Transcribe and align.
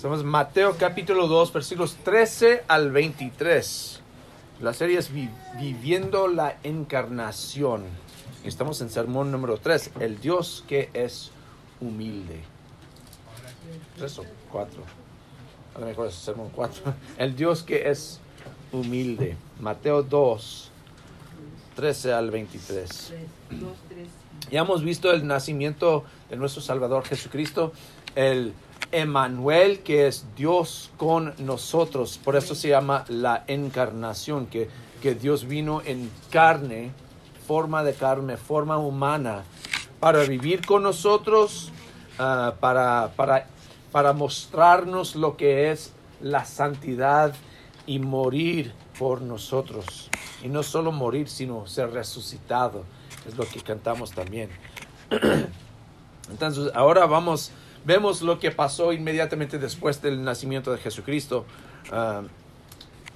Somos 0.00 0.22
Mateo 0.24 0.76
capítulo 0.78 1.26
2, 1.26 1.54
versículos 1.54 1.96
13 2.04 2.64
al 2.68 2.90
23. 2.90 4.00
La 4.60 4.74
serie 4.74 4.98
es 4.98 5.10
Viviendo 5.58 6.28
la 6.28 6.58
Encarnación. 6.64 7.84
Estamos 8.44 8.82
en 8.82 8.90
sermón 8.90 9.32
número 9.32 9.56
3, 9.56 9.92
el 10.00 10.20
Dios 10.20 10.64
que 10.68 10.90
es 10.92 11.30
humilde. 11.80 12.40
¿Tres 13.96 14.18
o 14.18 14.24
cuatro? 14.52 14.82
A 15.74 15.80
lo 15.80 15.86
mejor 15.86 16.08
es 16.08 16.14
sermón 16.14 16.50
4. 16.54 16.94
El 17.18 17.34
Dios 17.34 17.62
que 17.62 17.90
es 17.90 18.20
humilde. 18.72 19.36
Mateo 19.60 20.02
2, 20.02 20.70
13 21.74 22.12
al 22.12 22.30
23. 22.30 23.14
Ya 24.50 24.60
hemos 24.60 24.82
visto 24.82 25.10
el 25.10 25.26
nacimiento 25.26 26.04
de 26.30 26.36
nuestro 26.36 26.62
Salvador 26.62 27.04
Jesucristo, 27.04 27.72
el 28.14 28.54
Emanuel, 28.92 29.80
que 29.80 30.06
es 30.06 30.26
Dios 30.36 30.90
con 30.96 31.34
nosotros. 31.38 32.18
Por 32.22 32.36
eso 32.36 32.54
se 32.54 32.68
llama 32.68 33.04
la 33.08 33.44
encarnación, 33.46 34.46
que, 34.46 34.68
que 35.02 35.14
Dios 35.14 35.46
vino 35.46 35.82
en 35.84 36.10
carne, 36.30 36.92
forma 37.46 37.82
de 37.84 37.94
carne, 37.94 38.36
forma 38.36 38.78
humana, 38.78 39.44
para 40.00 40.24
vivir 40.24 40.64
con 40.64 40.82
nosotros, 40.82 41.70
ah, 42.18 42.54
para, 42.60 43.12
para, 43.16 43.46
para 43.92 44.12
mostrarnos 44.12 45.16
lo 45.16 45.36
que 45.36 45.70
es 45.70 45.92
la 46.20 46.44
santidad 46.44 47.34
y 47.86 47.98
morir 47.98 48.72
por 48.98 49.22
nosotros. 49.22 50.10
Y 50.42 50.48
no 50.48 50.62
solo 50.62 50.92
morir, 50.92 51.28
sino 51.28 51.66
ser 51.66 51.90
resucitado. 51.90 52.84
Es 53.26 53.36
lo 53.36 53.46
que 53.46 53.60
cantamos 53.60 54.12
también. 54.12 54.50
Entonces, 56.30 56.70
ahora 56.74 57.06
vamos 57.06 57.52
vemos 57.86 58.20
lo 58.20 58.38
que 58.38 58.50
pasó 58.50 58.92
inmediatamente 58.92 59.58
después 59.58 60.02
del 60.02 60.22
nacimiento 60.24 60.72
de 60.72 60.78
Jesucristo. 60.78 61.46
Ah, 61.90 62.22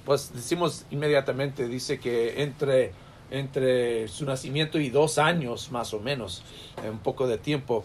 pues 0.05 0.33
decimos 0.33 0.86
inmediatamente, 0.91 1.69
dice 1.69 1.98
que 1.98 2.42
entre, 2.42 2.92
entre 3.31 4.09
su 4.09 4.25
nacimiento 4.25 4.78
y 4.78 4.89
dos 4.89 5.19
años 5.19 5.70
más 5.70 5.92
o 5.92 6.00
menos, 6.00 6.42
un 6.89 7.00
poco 7.00 7.27
de 7.27 7.36
tiempo, 7.36 7.84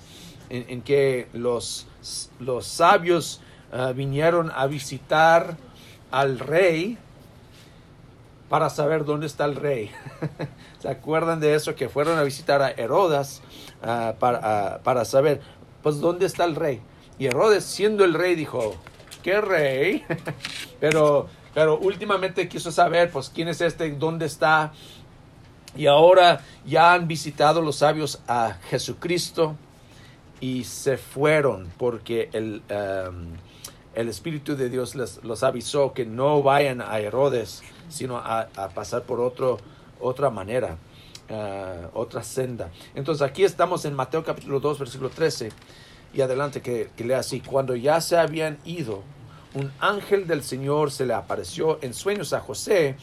en, 0.49 0.81
que 0.83 1.27
los, 1.33 1.87
los 2.39 2.67
sabios 2.67 3.41
ah, 3.71 3.91
vinieron 3.93 4.51
a 4.55 4.67
visitar 4.67 5.57
al 6.11 6.39
rey 6.39 6.97
para 8.49 8.69
saber 8.69 9.05
dónde 9.05 9.25
está 9.25 9.45
el 9.45 9.55
rey. 9.55 9.91
¿Se 10.79 10.87
acuerdan 10.87 11.39
de 11.39 11.55
eso? 11.55 11.75
Que 11.75 11.89
fueron 11.89 12.17
a 12.19 12.23
visitar 12.23 12.61
a 12.61 12.71
Herodas 12.71 13.41
ah, 13.81 14.13
para, 14.19 14.81
para 14.83 15.03
saber, 15.03 15.41
pues 15.85 15.99
¿dónde 15.99 16.25
está 16.25 16.45
el 16.45 16.55
rey? 16.55 16.81
Y 17.19 17.27
Herodes, 17.27 17.63
siendo 17.63 18.05
el 18.05 18.15
rey, 18.15 18.33
dijo, 18.33 18.75
¿qué 19.21 19.39
rey? 19.39 20.03
pero, 20.79 21.27
pero 21.53 21.77
últimamente 21.77 22.49
quiso 22.49 22.71
saber, 22.71 23.11
pues, 23.11 23.29
quién 23.29 23.49
es 23.49 23.61
este, 23.61 23.91
dónde 23.91 24.25
está. 24.25 24.73
Y 25.75 25.85
ahora 25.85 26.41
ya 26.65 26.95
han 26.95 27.07
visitado 27.07 27.61
los 27.61 27.75
sabios 27.75 28.19
a 28.27 28.57
Jesucristo 28.67 29.57
y 30.41 30.63
se 30.63 30.97
fueron 30.97 31.71
porque 31.77 32.29
el, 32.33 32.63
um, 32.71 33.33
el 33.93 34.09
Espíritu 34.09 34.55
de 34.55 34.71
Dios 34.71 34.95
les, 34.95 35.23
los 35.23 35.43
avisó 35.43 35.93
que 35.93 36.03
no 36.03 36.41
vayan 36.41 36.81
a 36.81 36.97
Herodes, 36.97 37.61
sino 37.89 38.17
a, 38.17 38.47
pasar 38.73 39.03
por 39.03 39.19
otro, 39.19 39.59
otra 40.01 40.31
manera, 40.31 40.79
uh, 41.29 41.87
otra 41.93 42.23
senda. 42.23 42.71
Entonces 42.93 43.21
aquí 43.21 43.43
estamos 43.43 43.85
en 43.85 43.93
Mateo 43.93 44.23
capítulo 44.23 44.59
2, 44.59 44.79
versículo 44.79 45.09
13 45.09 45.49
y 46.13 46.21
adelante 46.21 46.61
que, 46.61 46.89
que 46.95 47.03
lea 47.03 47.19
así. 47.19 47.41
Cuando 47.41 47.75
ya 47.75 48.01
se 48.01 48.17
habían 48.17 48.57
ido, 48.65 49.03
un 49.53 49.71
ángel 49.79 50.27
del 50.27 50.43
Señor 50.43 50.91
se 50.91 51.05
le 51.05 51.13
apareció 51.13 51.79
en 51.81 51.93
sueños 51.93 52.33
a 52.33 52.39
José 52.39 52.95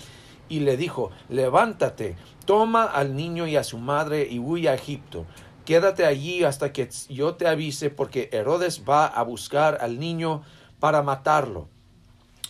y 0.49 0.61
le 0.61 0.77
dijo, 0.77 1.11
levántate, 1.29 2.17
toma 2.45 2.85
al 2.85 3.17
niño 3.17 3.47
y 3.47 3.57
a 3.57 3.65
su 3.65 3.79
madre 3.79 4.29
y 4.31 4.39
huye 4.39 4.69
a 4.69 4.75
Egipto. 4.75 5.25
Quédate 5.65 6.05
allí 6.05 6.45
hasta 6.45 6.73
que 6.73 6.89
yo 7.09 7.37
te 7.37 7.47
avise 7.47 7.89
porque 7.89 8.29
Herodes 8.33 8.83
va 8.89 9.07
a 9.07 9.23
buscar 9.23 9.79
al 9.81 9.99
niño 9.99 10.43
para 10.79 11.03
matarlo. 11.03 11.69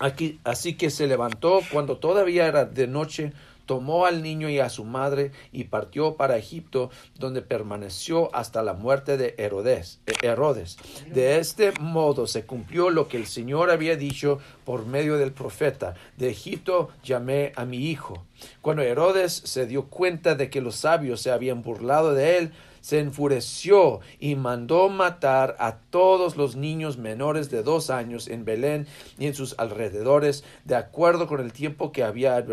Aquí, 0.00 0.40
así 0.42 0.74
que 0.74 0.90
se 0.90 1.06
levantó 1.06 1.60
cuando 1.70 1.98
todavía 1.98 2.46
era 2.46 2.64
de 2.64 2.88
noche, 2.88 3.32
tomó 3.66 4.06
al 4.06 4.22
niño 4.22 4.48
y 4.48 4.58
a 4.58 4.68
su 4.68 4.84
madre 4.84 5.32
y 5.52 5.64
partió 5.64 6.16
para 6.16 6.36
Egipto, 6.36 6.90
donde 7.18 7.42
permaneció 7.42 8.34
hasta 8.34 8.62
la 8.62 8.74
muerte 8.74 9.16
de 9.16 9.34
Herodes. 9.38 10.00
Eh, 10.06 10.12
Herodes. 10.22 10.78
De 11.12 11.38
este 11.38 11.72
modo 11.80 12.26
se 12.26 12.44
cumplió 12.44 12.90
lo 12.90 13.08
que 13.08 13.16
el 13.16 13.26
Señor 13.26 13.70
había 13.70 13.96
dicho 13.96 14.38
por 14.64 14.86
medio 14.86 15.18
del 15.18 15.32
profeta. 15.32 15.94
De 16.16 16.30
Egipto 16.30 16.90
llamé 17.02 17.52
a 17.56 17.64
mi 17.64 17.88
hijo. 17.88 18.24
Cuando 18.60 18.82
Herodes 18.82 19.32
se 19.32 19.66
dio 19.66 19.84
cuenta 19.86 20.34
de 20.34 20.50
que 20.50 20.60
los 20.60 20.76
sabios 20.76 21.20
se 21.20 21.30
habían 21.30 21.62
burlado 21.62 22.14
de 22.14 22.38
él, 22.38 22.52
se 22.82 22.98
enfureció 22.98 24.00
y 24.18 24.34
mandó 24.34 24.90
matar 24.90 25.56
a 25.58 25.76
todos 25.76 26.36
los 26.36 26.56
niños 26.56 26.98
menores 26.98 27.48
de 27.48 27.62
dos 27.62 27.88
años 27.88 28.28
en 28.28 28.44
Belén 28.44 28.86
y 29.18 29.26
en 29.26 29.34
sus 29.34 29.54
alrededores, 29.56 30.44
de 30.64 30.74
acuerdo 30.74 31.26
con 31.26 31.40
el 31.40 31.52
tiempo 31.52 31.92
que 31.92 32.02
había 32.02 32.44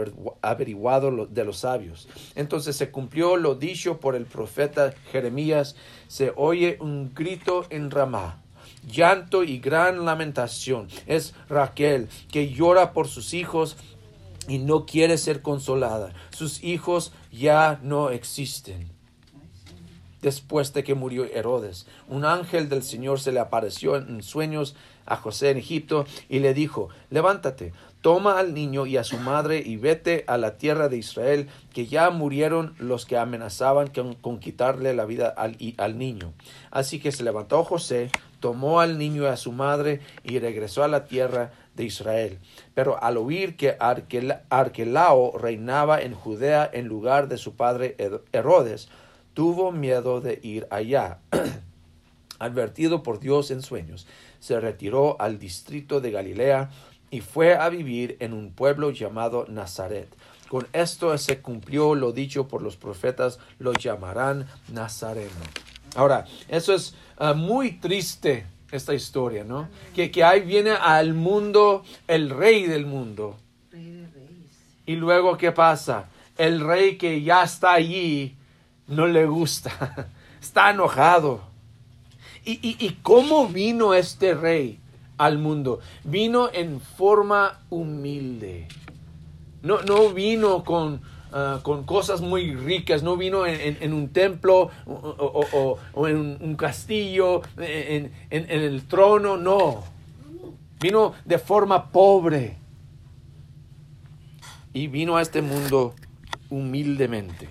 averiguado 0.42 1.26
de 1.26 1.44
los 1.44 1.58
sabios. 1.58 2.08
Entonces 2.36 2.78
se 2.78 2.92
cumplió 2.92 3.36
lo 3.36 3.56
dicho 3.56 4.00
por 4.00 4.16
el 4.16 4.26
profeta 4.26 4.94
Jeremías, 5.12 5.76
se 6.08 6.32
oye 6.36 6.78
un 6.80 7.14
grito 7.14 7.66
en 7.70 7.92
Ramá 7.92 8.42
llanto 8.88 9.44
y 9.44 9.60
gran 9.60 10.06
lamentación. 10.06 10.88
Es 11.06 11.34
Raquel 11.50 12.08
que 12.32 12.50
llora 12.50 12.94
por 12.94 13.08
sus 13.08 13.34
hijos 13.34 13.76
y 14.48 14.60
no 14.60 14.86
quiere 14.86 15.18
ser 15.18 15.42
consolada. 15.42 16.14
Sus 16.30 16.64
hijos 16.64 17.12
ya 17.32 17.80
no 17.84 18.10
existen 18.10 18.99
después 20.22 20.74
de 20.74 20.84
que 20.84 20.96
murió 20.96 21.26
Herodes. 21.26 21.88
Un 22.08 22.26
ángel 22.26 22.70
del 22.70 22.84
Señor 22.84 23.20
se 23.20 23.32
le 23.32 23.40
apareció 23.40 23.96
en 23.96 24.22
sueños 24.24 24.76
a 25.06 25.16
José 25.16 25.50
en 25.50 25.58
Egipto 25.58 26.06
y 26.30 26.40
le 26.40 26.54
dijo, 26.54 26.90
levántate, 27.10 27.74
toma 28.02 28.40
al 28.40 28.54
niño 28.54 28.86
y 28.86 28.98
a 28.98 29.04
su 29.04 29.18
madre 29.18 29.62
y 29.66 29.76
vete 29.78 30.24
a 30.28 30.38
la 30.38 30.58
tierra 30.58 30.88
de 30.88 30.98
Israel, 30.98 31.50
que 31.74 31.88
ya 31.88 32.10
murieron 32.12 32.76
los 32.80 33.06
que 33.06 33.18
amenazaban 33.18 33.90
con, 34.22 34.40
quitarle 34.40 34.94
la 34.94 35.06
vida 35.06 35.28
al, 35.30 35.58
al 35.78 35.98
niño. 35.98 36.34
Así 36.72 37.00
que 37.00 37.12
se 37.12 37.24
levantó 37.24 37.64
José, 37.64 38.12
tomó 38.40 38.80
al 38.80 38.98
niño 38.98 39.24
y 39.24 39.28
a 39.28 39.38
su 39.38 39.52
madre 39.52 40.00
y 40.24 40.40
regresó 40.40 40.84
a 40.84 40.88
la 40.88 41.06
tierra 41.06 41.52
de 41.76 41.86
Israel. 41.86 42.40
Pero 42.74 43.02
al 43.02 43.18
oír 43.18 43.58
que 43.58 43.76
Arquelao 43.80 45.38
reinaba 45.38 46.02
en 46.02 46.14
Judea 46.14 46.70
en 46.72 46.88
lugar 46.88 47.28
de 47.28 47.38
su 47.38 47.56
padre 47.56 47.96
Herodes, 48.32 48.90
tuvo 49.40 49.72
miedo 49.72 50.20
de 50.20 50.38
ir 50.44 50.68
allá. 50.70 51.20
Advertido 52.40 53.04
por 53.04 53.22
Dios 53.22 53.52
en 53.52 53.62
sueños, 53.62 54.06
se 54.42 54.60
retiró 54.60 55.16
al 55.22 55.40
distrito 55.40 56.02
de 56.02 56.12
Galilea 56.12 56.72
y 57.10 57.22
fue 57.22 57.56
a 57.56 57.70
vivir 57.70 58.18
en 58.20 58.34
un 58.34 58.52
pueblo 58.52 58.92
llamado 58.92 59.46
Nazaret. 59.48 60.10
Con 60.50 60.68
esto 60.74 61.18
se 61.18 61.40
cumplió 61.40 61.96
lo 61.96 62.12
dicho 62.12 62.50
por 62.50 62.62
los 62.62 62.76
profetas, 62.76 63.40
lo 63.60 63.72
llamarán 63.72 64.46
Nazareno. 64.74 65.32
Ahora, 65.96 66.26
eso 66.50 66.74
es 66.74 66.94
ah, 67.18 67.34
muy 67.34 67.80
triste, 67.80 68.46
esta 68.74 68.94
historia, 68.94 69.46
¿no? 69.46 69.70
Que, 69.96 70.12
que 70.12 70.22
ahí 70.22 70.42
viene 70.42 70.72
al 70.72 71.14
mundo 71.14 71.86
el 72.10 72.30
rey 72.30 72.66
del 72.66 72.86
mundo. 72.86 73.38
Y 74.86 74.98
luego, 74.98 75.38
¿qué 75.38 75.54
pasa? 75.54 76.10
El 76.38 76.60
rey 76.60 76.98
que 76.98 77.22
ya 77.22 77.44
está 77.44 77.72
allí 77.72 78.36
no 78.90 79.08
le 79.08 79.26
gusta, 79.26 80.10
está 80.42 80.72
enojado. 80.72 81.42
¿Y, 82.46 82.98
cómo 83.04 83.48
vino 83.48 83.94
este 83.94 84.34
rey 84.34 84.80
al 85.18 85.38
mundo? 85.38 85.80
Vino 86.04 86.50
en 86.52 86.82
forma 86.82 87.60
humilde. 87.70 88.68
No, 89.62 89.82
no 89.84 90.10
vino 90.10 90.64
con, 90.64 91.02
ah, 91.32 91.60
con 91.62 91.84
cosas 91.84 92.22
muy 92.22 92.56
ricas, 92.56 93.04
no 93.04 93.18
vino 93.18 93.46
en, 93.46 93.94
un 93.94 94.10
templo 94.10 94.72
o, 94.88 96.08
en 96.08 96.38
un 96.42 96.56
castillo, 96.56 97.42
en, 97.58 98.12
en 98.32 98.50
el 98.50 98.88
trono, 98.88 99.38
no. 99.38 99.84
Vino 100.80 101.14
de 101.26 101.38
forma 101.38 101.92
pobre. 101.92 102.58
Y 104.74 104.88
vino 104.88 105.18
a 105.18 105.22
este 105.22 105.42
mundo 105.42 105.94
humildemente. 106.50 107.50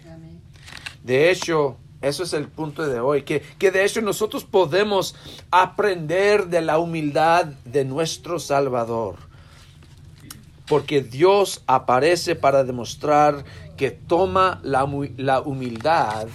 De 1.08 1.30
hecho, 1.30 1.78
eso 2.02 2.22
es 2.22 2.34
el 2.34 2.48
punto 2.48 2.86
de 2.86 3.00
hoy, 3.00 3.22
que, 3.22 3.40
que, 3.58 3.70
de 3.70 3.82
hecho 3.82 4.02
nosotros 4.02 4.44
podemos 4.44 5.14
aprender 5.50 6.48
de 6.48 6.60
la 6.60 6.78
humildad 6.78 7.46
de 7.64 7.86
nuestro 7.86 8.38
Salvador. 8.38 9.16
Porque 10.68 11.00
Dios 11.00 11.62
aparece 11.66 12.36
para 12.36 12.62
demostrar 12.62 13.46
que 13.78 13.90
toma 13.90 14.60
la, 14.62 14.86
la 15.16 15.40
humildad 15.40 16.28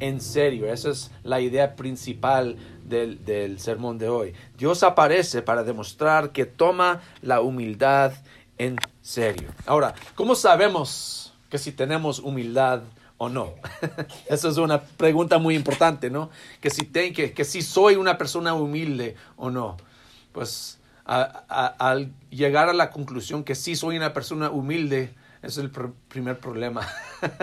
en 0.00 0.22
serio. 0.22 0.72
Esa 0.72 0.92
es 0.92 1.10
la 1.22 1.42
idea 1.42 1.76
principal 1.76 2.56
del, 2.86 3.22
del 3.22 3.60
sermón 3.60 3.98
de 3.98 4.08
hoy. 4.08 4.32
Dios 4.56 4.82
aparece 4.82 5.42
para 5.42 5.62
demostrar 5.62 6.30
que 6.32 6.46
toma 6.46 7.02
la 7.20 7.42
humildad 7.42 8.14
en 8.56 8.78
serio. 9.02 9.50
Ahora, 9.66 9.94
¿cómo 10.14 10.34
sabemos 10.34 11.34
que 11.50 11.58
si 11.58 11.70
tenemos 11.70 12.18
humildad 12.18 12.80
o 13.18 13.28
no? 13.28 13.54
Esa 14.26 14.48
es 14.48 14.56
una 14.56 14.82
pregunta 14.82 15.38
muy 15.38 15.54
importante, 15.54 16.10
¿no? 16.10 16.30
Que 16.60 16.70
si, 16.70 16.82
te, 16.84 17.12
que, 17.12 17.44
si 17.44 17.62
soy 17.62 17.94
una 17.96 18.18
persona 18.18 18.54
humilde 18.54 19.16
o 19.36 19.50
no. 19.50 19.76
Pues 20.32 20.78
al 21.04 22.12
llegar 22.30 22.68
a 22.68 22.72
la 22.72 22.90
conclusión 22.90 23.44
que 23.44 23.54
sí 23.54 23.76
soy 23.76 23.96
una 23.96 24.12
persona 24.12 24.50
humilde, 24.50 25.14
es 25.42 25.58
el 25.58 25.70
primer 25.70 26.38
problema. 26.38 26.88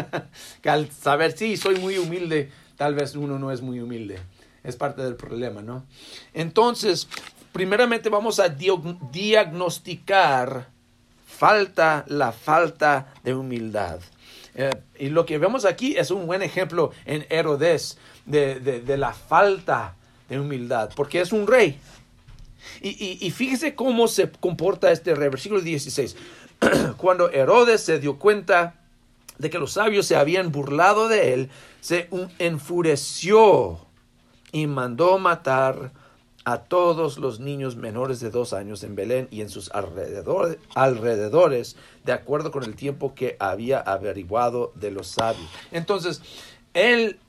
que 0.61 0.69
al 0.69 0.91
saber, 0.91 1.37
sí, 1.37 1.55
soy 1.57 1.79
muy 1.79 1.97
humilde, 1.97 2.51
tal 2.75 2.95
vez 2.95 3.15
uno 3.15 3.39
no 3.39 3.51
es 3.51 3.61
muy 3.61 3.79
humilde. 3.79 4.19
Es 4.63 4.75
parte 4.75 5.01
del 5.01 5.15
problema, 5.15 5.61
¿no? 5.61 5.85
Entonces, 6.33 7.07
primeramente 7.51 8.09
vamos 8.09 8.39
a 8.39 8.49
diagnosticar 8.49 10.67
falta, 11.25 12.05
la 12.07 12.31
falta 12.31 13.13
de 13.23 13.35
humildad. 13.35 13.99
Eh, 14.55 14.69
y 14.99 15.09
lo 15.09 15.25
que 15.25 15.37
vemos 15.37 15.65
aquí 15.65 15.95
es 15.97 16.11
un 16.11 16.27
buen 16.27 16.41
ejemplo 16.41 16.91
en 17.05 17.25
Herodes 17.29 17.97
de, 18.25 18.59
de, 18.59 18.97
la 18.97 19.13
falta 19.13 19.95
de 20.29 20.39
humildad, 20.39 20.91
porque 20.95 21.21
es 21.21 21.31
un 21.31 21.47
rey. 21.47 21.79
Y, 22.81 23.17
y, 23.19 23.31
fíjese 23.31 23.75
cómo 23.75 24.07
se 24.07 24.31
comporta 24.31 24.91
este 24.91 25.15
rey, 25.15 25.29
versículo 25.29 25.61
16. 25.61 26.15
Cuando 26.97 27.29
Herodes 27.31 27.81
se 27.81 27.99
dio 27.99 28.17
cuenta 28.17 28.75
de 29.37 29.49
que 29.49 29.59
los 29.59 29.73
sabios 29.73 30.05
se 30.05 30.15
habían 30.15 30.51
burlado 30.51 31.07
de 31.07 31.33
él, 31.33 31.49
se 31.81 32.07
enfureció 32.39 33.79
y 34.51 34.67
mandó 34.67 35.17
matar 35.17 35.91
a 36.45 36.59
todos 36.59 37.17
los 37.17 37.39
niños 37.39 37.75
menores 37.75 38.19
de 38.19 38.29
dos 38.29 38.53
años 38.53 38.83
en 38.83 38.95
Belén 38.95 39.27
y 39.31 39.41
en 39.41 39.49
sus 39.49 39.71
alrededores, 39.73 41.75
de 42.03 42.11
acuerdo 42.11 42.51
con 42.51 42.63
el 42.63 42.75
tiempo 42.75 43.15
que 43.15 43.37
había 43.39 43.79
averiguado 43.79 44.71
de 44.75 44.91
los 44.91 45.07
sabios. 45.07 45.49
Entonces, 45.71 46.21
él, 46.73 47.19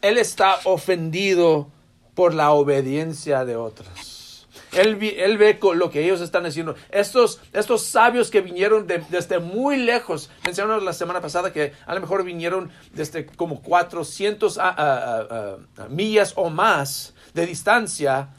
él 0.00 0.18
está 0.18 0.56
ofendido 0.64 1.68
por 2.14 2.34
la 2.34 2.52
obediencia 2.52 3.44
de 3.44 3.56
otros. 3.56 4.11
Él, 4.72 4.98
él, 5.02 5.38
ve 5.38 5.58
lo 5.74 5.90
que 5.90 6.02
ellos 6.02 6.20
están 6.20 6.46
haciendo. 6.46 6.74
Estos, 6.90 7.40
sabios 7.82 8.30
que 8.30 8.40
vinieron 8.40 8.86
desde 8.86 9.38
muy 9.38 9.76
lejos, 9.76 10.30
mencionamos 10.44 10.82
la 10.82 10.92
semana 10.92 11.20
pasada 11.20 11.52
que 11.52 11.72
a 11.86 11.94
lo 11.94 12.00
mejor 12.00 12.24
vinieron 12.24 12.70
desde 12.92 13.26
como 13.26 13.62
400 13.62 14.58
millas 15.90 16.32
o 16.36 16.50
más 16.50 17.14
de 17.34 17.46
distancia. 17.46 18.30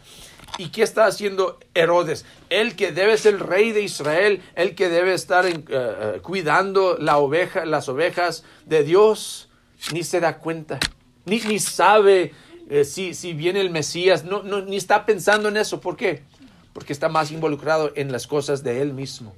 ¿Y 0.57 0.69
qué 0.69 0.83
está 0.83 1.05
haciendo 1.05 1.59
Herodes? 1.73 2.25
El 2.49 2.75
que 2.75 2.91
debe 2.91 3.17
ser 3.17 3.35
el 3.35 3.39
rey 3.39 3.71
de 3.71 3.81
Israel, 3.81 4.41
el 4.55 4.75
que 4.75 4.87
debe 4.87 5.13
estar 5.13 5.47
eh, 5.47 5.63
eh, 5.67 6.19
cuidando 6.21 6.95
las 6.99 7.89
ovejas 7.89 8.43
de 8.65 8.83
Dios, 8.83 9.49
ni 9.91 10.03
se 10.03 10.19
da 10.19 10.37
cuenta, 10.37 10.79
ni, 11.25 11.39
ni 11.39 11.57
sabe 11.57 12.33
eh, 12.73 12.85
si, 12.85 13.13
si 13.13 13.33
viene 13.33 13.61
el 13.61 13.69
Mesías, 13.69 14.23
no, 14.23 14.41
ni 14.41 14.77
está 14.77 15.05
pensando 15.05 15.47
en 15.47 15.57
eso. 15.57 15.79
¿Por 15.79 15.95
qué? 15.95 16.23
Porque 16.73 16.91
está 16.91 17.07
más 17.07 17.29
involucrado 17.29 17.91
en 17.95 18.11
las 18.11 18.25
cosas 18.25 18.63
de 18.63 18.81
él 18.81 18.93
mismo. 18.93 19.35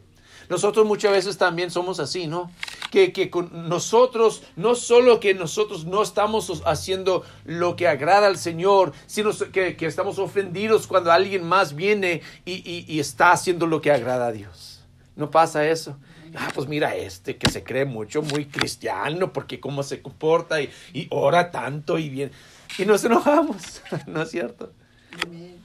Nosotros 0.48 0.86
muchas 0.86 1.12
veces 1.12 1.38
también 1.38 1.70
somos 1.70 2.00
así, 2.00 2.28
¿no? 2.28 2.50
Que, 2.92 3.12
que 3.12 3.30
con 3.30 3.68
nosotros, 3.68 4.44
no 4.56 4.74
solo 4.76 5.20
que 5.20 5.34
nosotros 5.34 5.84
no 5.84 6.02
estamos 6.02 6.62
haciendo 6.66 7.24
lo 7.44 7.76
que 7.76 7.90
agrada 7.90 8.28
al 8.28 8.38
Señor, 8.38 8.94
sino 9.06 9.32
que, 9.52 9.76
que 9.76 9.86
estamos 9.86 10.18
ofendidos 10.18 10.88
cuando 10.88 11.12
alguien 11.12 11.44
más 11.44 11.76
viene 11.76 12.22
y, 12.46 12.54
y, 12.54 12.86
y 12.88 13.02
está 13.02 13.34
haciendo 13.34 13.68
lo 13.68 13.82
que 13.82 13.92
agrada 13.92 14.28
a 14.28 14.32
Dios. 14.32 14.86
¿No 15.18 15.30
pasa 15.30 15.68
eso? 15.68 15.98
ah, 16.38 16.50
pues 16.54 16.68
mira 16.68 16.96
este 16.96 17.38
que 17.38 17.50
se 17.50 17.64
cree 17.64 17.86
mucho, 17.86 18.22
muy 18.22 18.46
cristiano, 18.46 19.32
porque 19.34 19.60
cómo 19.60 19.84
se 19.84 20.02
comporta 20.02 20.62
y, 20.62 20.70
y 20.94 21.08
ora 21.10 21.52
tanto 21.52 21.98
y 21.98 22.10
bien. 22.10 22.32
Y 22.78 22.86
nos 22.86 23.04
enojamos, 23.04 23.82
¿no 24.08 24.22
es 24.22 24.32
cierto? 24.32 24.72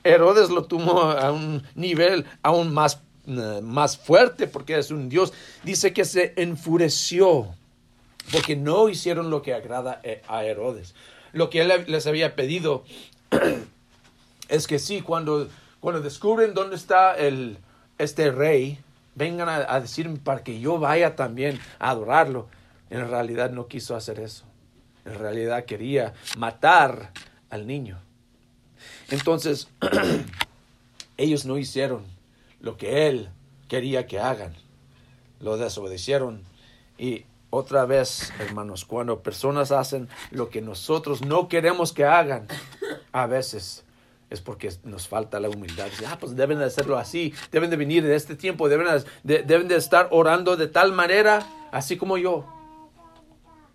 Herodes 0.05 0.51
lo 0.51 0.65
tomó 0.65 1.03
a 1.03 1.33
un 1.33 1.63
nivel 1.75 2.25
aún 2.43 2.73
más 2.73 3.01
eh, 3.27 3.61
más 3.63 3.99
fuerte 3.99 4.47
porque 4.47 4.79
es 4.79 4.91
un 4.91 5.09
Dios, 5.09 5.33
dice 5.63 5.93
que 5.93 6.05
se 6.05 6.33
enfureció 6.37 7.55
porque 8.33 8.57
no 8.57 8.89
hicieron 8.89 9.31
lo 9.31 9.43
que 9.43 9.55
agrada 9.55 10.01
eh, 10.03 10.23
a 10.27 10.45
Herodes. 10.45 10.95
Lo 11.33 11.51
que 11.51 11.61
él 11.61 11.85
les 11.87 12.07
había 12.07 12.35
pedido 12.35 12.85
es 14.49 14.67
que 14.67 14.79
sí, 14.79 15.03
cuando, 15.03 15.49
cuando 15.81 16.01
descubren 16.01 16.55
dónde 16.55 16.77
está 16.77 17.15
el, 17.15 17.59
este 17.99 18.33
rey, 18.33 18.81
vengan 19.15 19.49
a, 19.49 19.57
a 19.73 19.81
decirme 19.81 20.19
para 20.19 20.43
que 20.43 20.59
yo 20.59 20.79
vaya 20.79 21.15
también 21.15 21.61
a 21.79 21.91
adorarlo. 21.91 22.49
En 22.89 23.09
realidad 23.09 23.51
no 23.51 23.69
quiso 23.69 23.95
hacer 23.95 24.19
eso. 24.19 24.45
En 25.05 25.15
realidad 25.15 25.65
quería 25.65 26.15
matar 26.37 27.13
al 27.49 27.67
niño. 27.67 27.99
Entonces, 29.11 29.69
ellos 31.17 31.45
no 31.45 31.59
hicieron 31.59 32.05
lo 32.61 32.77
que 32.77 33.09
Él 33.09 33.29
quería 33.69 34.07
que 34.07 34.19
hagan. 34.19 34.55
Lo 35.41 35.57
desobedecieron. 35.57 36.43
Y 36.99 37.25
otra 37.51 37.85
vez, 37.87 38.33
hermanos, 38.39 38.85
cuando 38.85 39.21
personas 39.21 39.73
hacen 39.73 40.09
lo 40.31 40.51
que 40.51 40.63
nosotros 40.63 41.23
no 41.23 41.49
queremos 41.49 41.93
que 41.93 42.05
hagan, 42.05 42.47
a 43.13 43.27
veces 43.27 43.85
es 44.31 44.41
porque 44.41 44.73
nos 44.85 45.09
falta 45.09 45.41
la 45.41 45.49
humildad. 45.49 45.89
Ah, 46.07 46.17
pues 46.19 46.37
deben 46.37 46.59
de 46.59 46.65
hacerlo 46.65 46.97
así, 46.97 47.35
deben 47.51 47.69
de 47.71 47.77
venir 47.77 48.05
de 48.05 48.15
este 48.15 48.37
tiempo, 48.37 48.69
deben 48.69 48.87
de, 49.25 49.43
deben 49.43 49.67
de 49.67 49.77
estar 49.77 50.09
orando 50.13 50.57
de 50.57 50.69
tal 50.69 50.93
manera, 50.93 51.45
así 51.73 51.97
como 51.97 52.17
yo. 52.17 52.45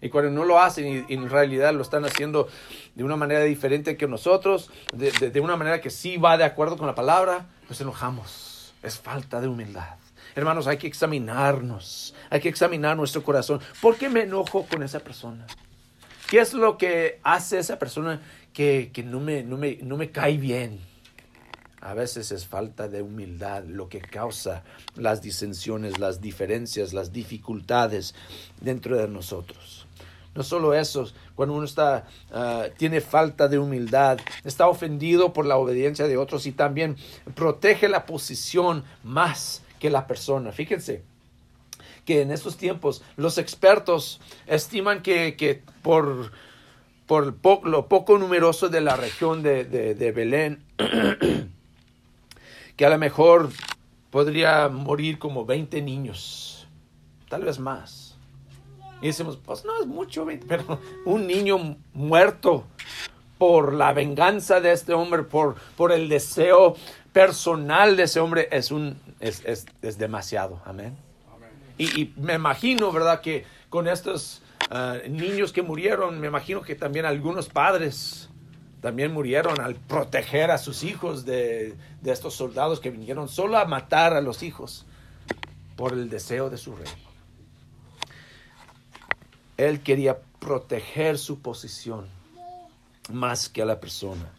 Y 0.01 0.09
cuando 0.09 0.31
no 0.31 0.43
lo 0.43 0.59
hacen 0.59 1.05
y, 1.07 1.13
en 1.13 1.29
realidad 1.29 1.73
lo 1.73 1.81
están 1.81 2.05
haciendo 2.05 2.47
de 2.95 3.03
una 3.03 3.15
manera 3.15 3.41
diferente 3.41 3.97
que 3.97 4.07
nosotros, 4.07 4.69
de, 4.93 5.11
de 5.11 5.39
una 5.39 5.55
manera 5.55 5.81
que 5.81 5.89
sí 5.89 6.17
va 6.17 6.37
de 6.37 6.43
acuerdo 6.43 6.77
con 6.77 6.87
la 6.87 6.95
palabra, 6.95 7.47
pues 7.67 7.81
enojamos 7.81 8.55
es 8.85 8.99
falta 8.99 9.41
de 9.41 9.47
humildad. 9.47 9.97
Hermanos, 10.35 10.67
hay 10.67 10.77
que 10.77 10.87
examinarnos, 10.87 12.13
hay 12.29 12.39
que 12.39 12.49
examinar 12.49 12.95
nuestro 12.97 13.23
corazón. 13.23 13.61
¿Por 13.81 13.97
qué 13.97 14.09
me 14.09 14.23
enojo 14.23 14.65
con 14.67 14.83
esa 14.83 14.99
persona? 14.99 15.45
¿Qué 16.29 16.39
es 16.39 16.53
lo 16.53 16.77
que 16.77 17.19
hace 17.23 17.59
esa 17.59 17.79
persona 17.79 18.21
que, 18.53 18.91
no, 19.05 19.19
me, 19.19 19.43
no, 19.43 19.57
me, 19.57 19.77
no 19.81 19.97
me 19.97 20.11
cae 20.11 20.37
bien? 20.37 20.79
A 21.81 21.93
veces 21.93 22.31
es 22.31 22.47
falta 22.47 22.87
de 22.87 23.01
humildad 23.01 23.63
lo 23.65 23.87
que 23.89 24.01
causa 24.01 24.63
las 24.95 25.21
disensiones, 25.21 25.99
las 25.99 26.19
diferencias, 26.19 26.93
las 26.93 27.13
dificultades 27.13 28.15
dentro 28.59 28.97
de 28.97 29.07
nosotros. 29.07 29.84
No 30.35 30.43
solo 30.43 30.73
eso, 30.73 31.07
cuando 31.33 31.55
uno 31.55 31.63
está, 31.63 32.07
ah, 32.33 32.65
tiene 32.77 32.99
falta 32.99 33.47
de 33.47 33.57
humildad, 33.57 34.19
está 34.43 34.67
ofendido 34.67 35.31
por 35.31 35.45
la 35.45 35.55
obediencia 35.55 36.07
de 36.09 36.17
otros 36.17 36.45
y 36.45 36.51
también 36.51 36.97
protege 37.35 37.87
la 37.87 38.05
posición 38.05 38.83
más 39.01 39.63
que 39.79 39.89
la 39.89 40.07
persona. 40.07 40.51
Fíjense 40.51 41.03
que 42.03 42.21
en 42.21 42.31
estos 42.31 42.57
tiempos 42.57 43.01
los 43.15 43.37
expertos 43.37 44.19
estiman 44.45 45.01
que, 45.01 45.63
por, 45.81 46.33
por 47.07 47.65
lo 47.65 47.87
poco 47.87 48.17
numeroso 48.17 48.67
de 48.67 48.81
la 48.81 48.97
región 48.97 49.41
de, 49.41 49.63
de 49.63 50.11
Belén, 50.11 50.61
que 52.75 52.85
a 52.85 52.89
lo 52.89 52.97
mejor 52.97 53.51
podría 54.11 54.67
morir 54.67 55.17
como 55.17 55.45
20 55.45 55.81
niños, 55.81 56.67
tal 57.29 57.45
vez 57.45 57.57
más 57.57 58.04
y 59.01 59.07
decimos, 59.07 59.37
pues 59.43 59.65
no 59.65 59.79
es 59.79 59.87
mucho, 59.87 60.25
pero 60.47 60.79
un 61.05 61.27
niño 61.27 61.77
muerto 61.93 62.65
por 63.37 63.73
la 63.73 63.93
venganza 63.93 64.61
de 64.61 64.71
este 64.71 64.93
hombre, 64.93 65.23
por, 65.23 65.55
por 65.75 65.91
el 65.91 66.07
deseo 66.07 66.75
personal 67.11 67.97
de 67.97 68.03
ese 68.03 68.19
hombre, 68.19 68.47
es, 68.51 68.71
un, 68.71 68.99
es, 69.19 69.43
es, 69.45 69.97
demasiado. 69.97 70.61
Amén. 70.65 70.95
Y, 71.77 72.01
y, 72.01 72.13
me 72.17 72.35
imagino, 72.35 72.91
¿verdad? 72.91 73.21
Que 73.21 73.45
con 73.69 73.87
estos 73.87 74.41
ah, 74.69 74.97
niños 75.09 75.51
que 75.51 75.61
murieron, 75.61 76.19
me 76.19 76.27
imagino 76.27 76.61
que 76.61 76.75
también 76.75 77.05
algunos 77.05 77.49
padres 77.49 78.29
también 78.81 79.11
murieron 79.11 79.59
al 79.59 79.75
proteger 79.75 80.51
a 80.51 80.57
sus 80.57 80.83
hijos 80.83 81.25
de, 81.25 81.75
de 82.01 82.11
estos 82.11 82.35
soldados 82.35 82.79
que 82.79 82.91
vinieron 82.91 83.27
solo 83.27 83.57
a 83.57 83.65
matar 83.65 84.13
a 84.13 84.21
los 84.21 84.43
hijos 84.43 84.85
por 85.75 85.93
el 85.93 86.09
deseo 86.09 86.49
de 86.49 86.57
su 86.57 86.75
rey. 86.75 86.87
Él 89.57 89.81
quería 89.81 90.19
proteger 90.39 91.17
su 91.17 91.39
posición 91.39 92.07
más 93.11 93.49
que 93.49 93.61
a 93.61 93.65
la 93.65 93.79
persona. 93.79 94.31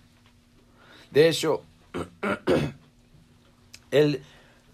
De 1.11 1.29
hecho, 1.29 1.63
él 3.91 4.23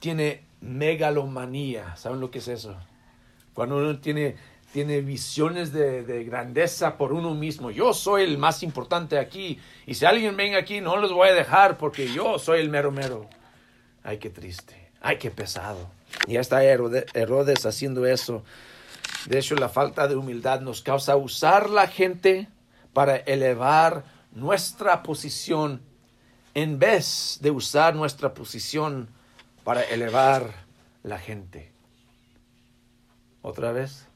tiene 0.01 0.43
megalomanía. 0.61 1.97
¿Saben 1.97 2.21
lo 2.21 2.31
que 2.31 2.39
es 2.39 2.49
eso? 2.49 2.77
Cuando 3.55 3.77
uno 3.77 3.99
tiene 3.99 4.37
tiene 4.73 5.03
visiones 5.03 5.73
de, 5.73 6.25
grandeza 6.25 6.97
por 6.97 7.13
uno 7.13 7.35
mismo. 7.35 7.71
Yo 7.71 7.93
soy 7.93 8.23
el 8.23 8.39
más 8.39 8.63
importante 8.63 9.19
aquí. 9.19 9.61
Y 9.87 9.95
si 9.95 10.07
alguien 10.07 10.37
venga 10.37 10.59
aquí, 10.59 10.81
no 10.81 10.97
los 10.97 11.13
voy 11.13 11.29
a 11.29 11.35
dejar 11.35 11.77
porque 11.77 12.11
yo 12.13 12.39
soy 12.39 12.61
el 12.61 12.71
mero 12.71 12.91
mero. 12.91 13.29
Ay, 14.03 14.19
qué 14.19 14.31
triste. 14.31 14.91
Ay, 15.03 15.19
qué 15.19 15.31
pesado. 15.31 15.91
Y 16.27 16.33
ya 16.33 16.41
está 16.41 16.65
Herodes 16.65 17.67
haciendo 17.67 18.07
eso. 18.07 18.43
De 19.27 19.39
hecho, 19.39 19.55
la 19.55 19.69
falta 19.69 20.09
de 20.09 20.17
humildad 20.17 20.61
nos 20.61 20.83
causa 20.83 21.17
usar 21.17 21.71
la 21.71 21.87
gente 21.87 22.49
para 22.93 23.17
elevar 23.17 24.05
nuestra 24.33 25.03
posición 25.03 25.83
en 26.55 26.79
vez 26.79 27.39
de 27.41 27.51
usar 27.51 27.95
nuestra 27.95 28.35
posición 28.35 29.09
para 29.65 29.83
elevar 29.83 30.53
la 31.03 31.19
gente. 31.19 31.73
Otra 33.43 33.73
vez, 33.73 34.07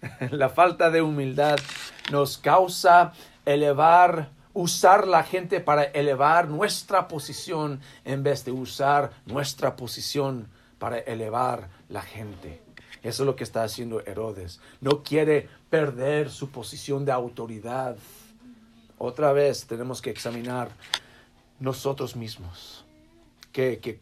la 0.30 0.48
falta 0.48 0.90
de 0.90 1.02
humildad 1.02 1.58
nos 2.10 2.38
causa 2.38 3.12
elevar, 3.44 4.30
usar 4.52 5.06
la 5.06 5.22
gente 5.24 5.60
para 5.60 5.84
elevar 5.84 6.48
nuestra 6.48 7.08
posición 7.08 7.80
en 8.04 8.22
vez 8.22 8.44
de 8.44 8.52
usar 8.52 9.12
nuestra 9.26 9.76
posición 9.76 10.48
para 10.78 10.98
elevar 10.98 11.68
la 11.88 12.02
gente. 12.02 12.71
Eso 13.02 13.22
es 13.22 13.26
lo 13.26 13.36
que 13.36 13.44
está 13.44 13.64
haciendo 13.64 14.00
Herodes. 14.06 14.60
No 14.80 15.02
quiere 15.02 15.48
perder 15.70 16.30
su 16.30 16.50
posición 16.50 17.04
de 17.04 17.12
autoridad. 17.12 17.96
Otra 18.98 19.32
vez 19.32 19.66
tenemos 19.66 20.00
que 20.00 20.10
examinar 20.10 20.70
nosotros 21.58 22.14
mismos. 22.14 22.84
Que, 23.50 23.80
que 23.80 23.98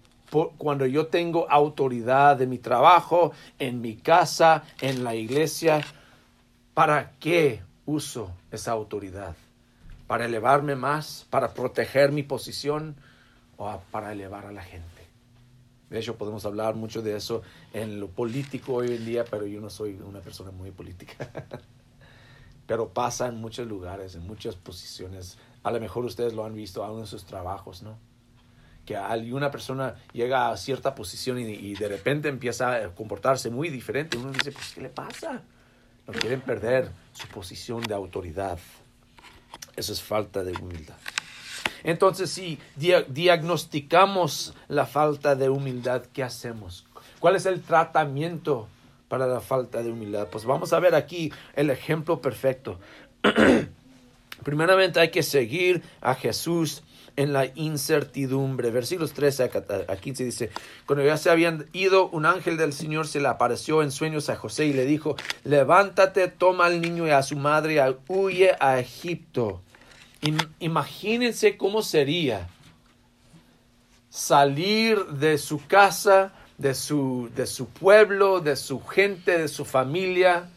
cuando 0.59 0.87
yo 0.87 1.07
tengo 1.07 1.51
autoridad 1.51 2.41
en 2.43 2.51
mi 2.51 2.59
trabajo, 2.59 3.33
en 3.59 3.81
mi 3.81 3.97
casa, 3.97 4.65
en 4.81 5.03
la 5.03 5.15
iglesia, 5.15 5.81
¿para 6.75 7.13
qué 7.19 7.63
uso 7.87 8.31
esa 8.51 8.73
autoridad? 8.73 9.35
¿Para 10.07 10.27
elevarme 10.27 10.77
más? 10.77 11.27
¿Para 11.31 11.55
proteger 11.55 12.13
mi 12.13 12.23
posición? 12.23 12.97
¿O 13.57 13.81
para 13.91 14.13
elevar 14.13 14.47
a 14.47 14.53
la 14.53 14.63
gente? 14.63 15.00
De 15.91 15.99
hecho, 15.99 16.17
podemos 16.17 16.47
hablar 16.47 16.77
mucho 16.77 17.03
de 17.03 17.17
eso 17.17 17.43
en 17.73 18.01
lo 18.01 18.09
político 18.09 18.75
hoy 18.75 18.95
en 18.95 19.05
día, 19.05 19.25
pero 19.25 19.47
yo 19.47 19.61
no 19.61 19.69
soy 19.69 19.95
una 19.95 20.21
persona 20.21 20.51
muy 20.51 20.71
política. 20.71 21.31
pero 22.67 22.89
pasa 22.91 23.27
en 23.27 23.37
muchos 23.37 23.67
lugares, 23.67 24.15
en 24.15 24.27
muchas 24.27 24.55
posiciones. 24.55 25.37
A 25.65 25.73
lo 25.73 25.81
mejor 25.81 26.05
ustedes 26.05 26.33
lo 26.33 26.45
han 26.45 26.55
visto 26.55 26.85
aún 26.85 27.01
en 27.01 27.07
sus 27.07 27.25
trabajos, 27.25 27.83
¿no? 27.83 27.99
que 28.91 28.97
alguna 28.97 29.51
persona 29.51 29.95
llega 30.13 30.51
a 30.51 30.57
cierta 30.57 30.95
posición 30.95 31.39
y, 31.39 31.75
de 31.75 31.89
repente 31.89 32.29
empieza 32.29 32.75
a 32.75 32.95
comportarse 32.95 33.49
muy 33.49 33.69
diferente, 33.69 34.17
uno 34.17 34.33
dice, 34.33 34.51
pues, 34.53 34.73
¿qué 34.75 34.81
le 34.81 34.89
pasa? 34.89 35.43
No 36.07 36.13
quieren 36.13 36.41
perder 36.41 36.91
su 37.13 37.29
posición 37.29 37.83
de 37.83 37.95
autoridad. 37.95 38.59
Eso 39.77 39.93
es 39.93 40.03
falta 40.03 40.43
de 40.43 40.53
humildad. 40.53 40.97
Entonces, 41.85 42.31
si 42.31 42.59
diagnosticamos 42.77 44.55
la 44.69 44.87
falta 44.87 45.35
de 45.35 45.49
humildad, 45.49 46.03
¿qué 46.13 46.23
hacemos? 46.23 46.87
¿Cuál 47.19 47.37
es 47.37 47.47
el 47.47 47.61
tratamiento 47.63 48.69
para 49.09 49.27
la 49.27 49.41
falta 49.41 49.83
de 49.83 49.91
humildad? 49.91 50.29
Pues 50.29 50.45
vamos 50.45 50.73
a 50.73 50.81
ver 50.81 50.95
aquí 50.95 51.33
el 51.55 51.71
ejemplo 51.71 52.21
perfecto. 52.21 52.79
Primeramente 54.45 55.01
hay 55.01 55.11
que 55.11 55.23
seguir 55.23 55.83
a 56.01 56.15
Jesús 56.15 56.83
en 57.17 57.33
la 57.33 57.47
incertidumbre. 57.55 58.71
Versículos 58.71 59.13
13 59.13 59.51
a 59.89 59.97
15 59.97 60.25
dice, 60.25 60.51
cuando 60.87 61.05
ya 61.05 61.17
se 61.17 61.29
habían 61.29 61.67
ido, 61.73 62.09
un 62.09 62.25
ángel 62.25 62.57
del 62.57 62.73
Señor 62.73 63.07
se 63.07 63.21
le 63.21 63.29
apareció 63.29 63.83
en 63.83 63.91
sueños 63.91 64.31
a 64.31 64.37
José 64.37 64.67
y 64.67 64.73
le 64.73 64.87
dijo, 64.87 65.17
levántate, 65.45 66.29
toma 66.29 66.67
al 66.67 66.81
niño 66.81 67.07
y 67.07 67.11
a 67.11 67.23
su 67.23 67.37
madre, 67.37 67.83
huye 68.09 68.53
a 68.59 68.79
Egipto. 68.79 69.61
Imagínense 70.59 71.57
cómo 71.57 71.83
sería 71.83 72.49
salir 74.11 75.07
de 75.07 75.39
su 75.39 75.67
casa, 75.67 76.33
de 76.59 76.75
su, 76.75 77.31
de 77.35 77.47
su 77.47 77.69
pueblo, 77.69 78.41
de 78.41 78.57
su 78.57 78.85
gente, 78.85 79.39
de 79.39 79.49
su 79.49 79.65
familia, 79.65 80.51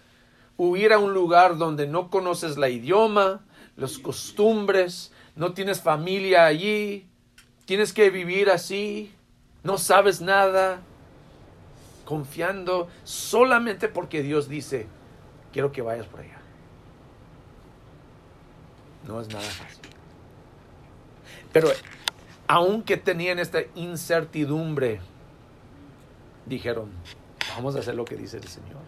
huir 0.58 0.92
a 0.92 1.00
un 1.00 1.14
lugar 1.14 1.58
donde 1.58 1.88
no 1.88 2.10
conoces 2.10 2.58
la 2.58 2.70
idioma, 2.70 3.42
las 3.78 3.98
costumbres, 4.00 5.12
no 5.36 5.54
tienes 5.54 5.82
familia 5.82 6.46
allí, 6.46 7.08
tienes 7.66 7.94
que 7.94 8.10
vivir 8.10 8.50
así, 8.50 9.14
no 9.64 9.78
sabes 9.78 10.20
nada, 10.20 10.82
confiando 12.06 12.90
solamente 13.04 13.88
porque 13.88 14.22
Dios 14.22 14.50
dice, 14.50 14.88
quiero 15.54 15.72
que 15.72 15.82
vayas 15.82 16.08
por 16.08 16.20
allá. 16.20 16.43
No 19.08 19.22
es 19.22 19.28
nada 19.28 19.42
fácil. 19.42 19.82
Pero 21.52 21.70
aunque 22.48 22.98
tenían 22.98 23.40
esta 23.40 23.62
incertidumbre, 23.76 25.02
dijeron, 26.46 26.90
vamos 27.56 27.76
a 27.76 27.80
hacer 27.80 27.96
lo 27.96 28.06
que 28.06 28.16
dice 28.16 28.38
el 28.38 28.48
Señor. 28.48 28.82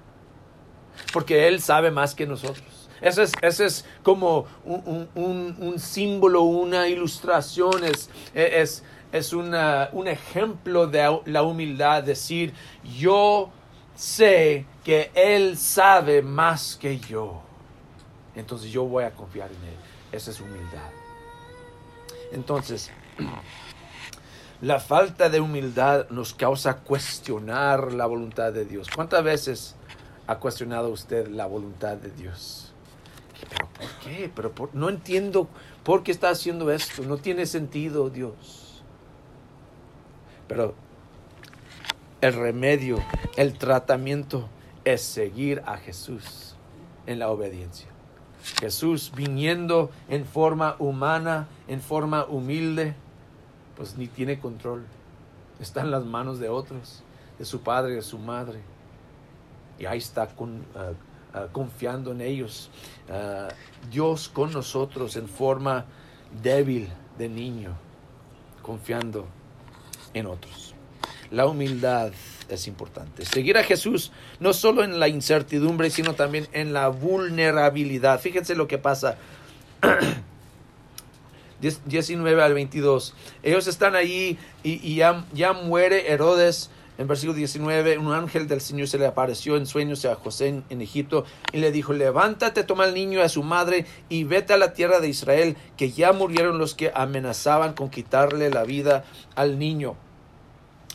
Porque 1.14 1.48
Él 1.48 1.62
sabe 1.62 1.92
más 1.92 2.16
que 2.16 2.26
nosotros. 2.26 2.90
Ese 3.02 3.24
es, 3.24 3.60
es 3.60 3.86
como 4.04 4.46
un, 4.64 5.76
símbolo, 5.78 6.42
una 6.42 6.88
ilustración, 6.88 7.84
es, 7.84 8.10
es, 8.34 8.84
es 9.12 9.34
un 9.34 10.08
ejemplo 10.08 10.88
de 10.88 11.20
la 11.26 11.44
humildad, 11.44 12.04
decir, 12.04 12.54
yo 12.98 13.52
sé 13.96 14.66
que 14.84 15.12
Él 15.14 15.58
sabe 15.58 16.22
más 16.22 16.76
que 16.76 17.00
yo. 17.00 17.42
Entonces 18.36 18.72
yo 18.72 18.86
voy 18.86 19.04
a 19.04 19.12
confiar 19.12 19.50
en 19.50 19.58
Él. 19.58 19.85
Esa 20.16 20.32
es 20.32 20.40
humildad. 20.40 20.90
Entonces, 22.32 22.92
la 24.62 24.80
falta 24.80 25.30
de 25.30 25.42
humildad 25.42 26.10
nos 26.10 26.34
causa 26.34 26.78
cuestionar 26.78 27.94
la 27.94 28.06
voluntad 28.06 28.54
de 28.54 28.66
Dios. 28.66 28.88
¿Cuántas 28.94 29.24
veces 29.24 29.76
ha 30.28 30.38
cuestionado 30.38 30.90
usted 30.90 31.28
la 31.28 31.46
voluntad 31.46 31.98
de 31.98 32.12
Dios? 32.12 32.72
¿Pero 33.50 33.68
por 33.68 33.90
qué? 34.04 34.32
Pero 34.34 34.54
no 34.74 34.90
entiendo 34.90 35.50
por 35.84 36.04
qué 36.04 36.12
está 36.12 36.30
haciendo 36.30 36.72
esto. 36.72 37.04
No 37.04 37.18
tiene 37.18 37.46
sentido, 37.46 38.10
Dios. 38.10 38.82
Pero 40.48 40.76
el 42.22 42.34
remedio, 42.34 43.04
el 43.36 43.58
tratamiento 43.58 44.48
es 44.86 45.02
seguir 45.02 45.62
a 45.66 45.78
Jesús 45.78 46.56
en 47.06 47.20
la 47.20 47.30
obediencia. 47.30 47.95
Jesús 48.60 49.12
viniendo 49.16 49.92
en 50.10 50.26
forma 50.26 50.76
humana, 50.80 51.48
en 51.68 51.82
forma 51.82 52.26
humilde, 52.26 52.96
pues 53.76 53.98
ni 53.98 54.08
tiene 54.08 54.40
control. 54.40 54.86
Está 55.60 55.82
en 55.82 55.92
las 55.92 56.06
manos 56.06 56.40
de 56.40 56.50
otros, 56.50 57.04
de 57.40 57.46
su 57.46 57.62
padre, 57.62 57.96
de 57.96 58.02
su 58.02 58.18
madre. 58.18 58.60
Y 59.80 59.86
ahí 59.86 59.98
está 59.98 60.28
con, 60.28 60.66
ah, 60.76 60.92
Ah, 61.36 61.48
confiando 61.52 62.14
en 62.14 62.22
ellos. 62.22 62.70
Ah, 63.10 63.50
Dios 63.92 64.30
con 64.30 64.54
nosotros 64.54 65.18
en 65.18 65.28
forma 65.28 65.84
débil 66.42 66.88
de 67.18 67.28
niño, 67.28 67.72
confiando 68.62 69.28
en 70.14 70.28
otros. 70.28 70.75
La 71.32 71.46
humildad 71.46 72.12
es 72.50 72.68
importante. 72.68 73.26
Seguir 73.26 73.58
a 73.58 73.64
Jesús 73.64 74.12
no 74.40 74.54
solo 74.54 74.84
en 74.84 75.00
la 75.00 75.08
incertidumbre, 75.08 75.90
sino 75.90 76.14
también 76.14 76.48
en 76.52 76.74
la 76.74 76.90
vulnerabilidad. 76.90 78.20
Fíjense 78.20 78.56
lo 78.56 78.68
que 78.68 78.78
pasa. 78.78 79.18
19 81.86 82.42
al 82.42 82.54
22. 82.54 83.14
Ellos 83.44 83.68
están 83.68 83.96
ahí 83.96 84.38
y, 84.64 84.96
ya, 84.96 85.54
muere 85.54 86.12
Herodes 86.12 86.70
en 86.98 87.10
versículo 87.10 87.36
19, 87.36 87.98
un 87.98 88.14
ángel 88.14 88.48
del 88.48 88.62
Señor 88.62 88.88
se 88.88 88.98
le 88.98 89.06
apareció 89.06 89.58
en 89.58 89.66
sueños 89.66 90.06
a 90.06 90.16
José 90.16 90.64
en, 90.70 90.82
Egipto 90.82 91.26
y 91.52 91.58
le 91.58 91.74
dijo, 91.74 91.92
levántate, 91.92 92.64
toma 92.64 92.86
al 92.86 92.94
niño 92.94 93.20
y 93.20 93.22
a 93.22 93.28
su 93.28 93.44
madre 93.44 93.86
y 94.08 94.24
vete 94.24 94.54
a 94.54 94.58
la 94.58 94.72
tierra 94.72 95.02
de 95.02 95.10
Israel, 95.10 95.58
que 95.76 95.92
ya 95.92 96.14
murieron 96.14 96.58
los 96.58 96.74
que 96.74 96.94
amenazaban 96.96 97.74
con 97.74 97.90
quitarle 97.90 98.50
la 98.50 98.64
vida 98.64 99.04
al 99.36 99.60
niño. 99.60 99.98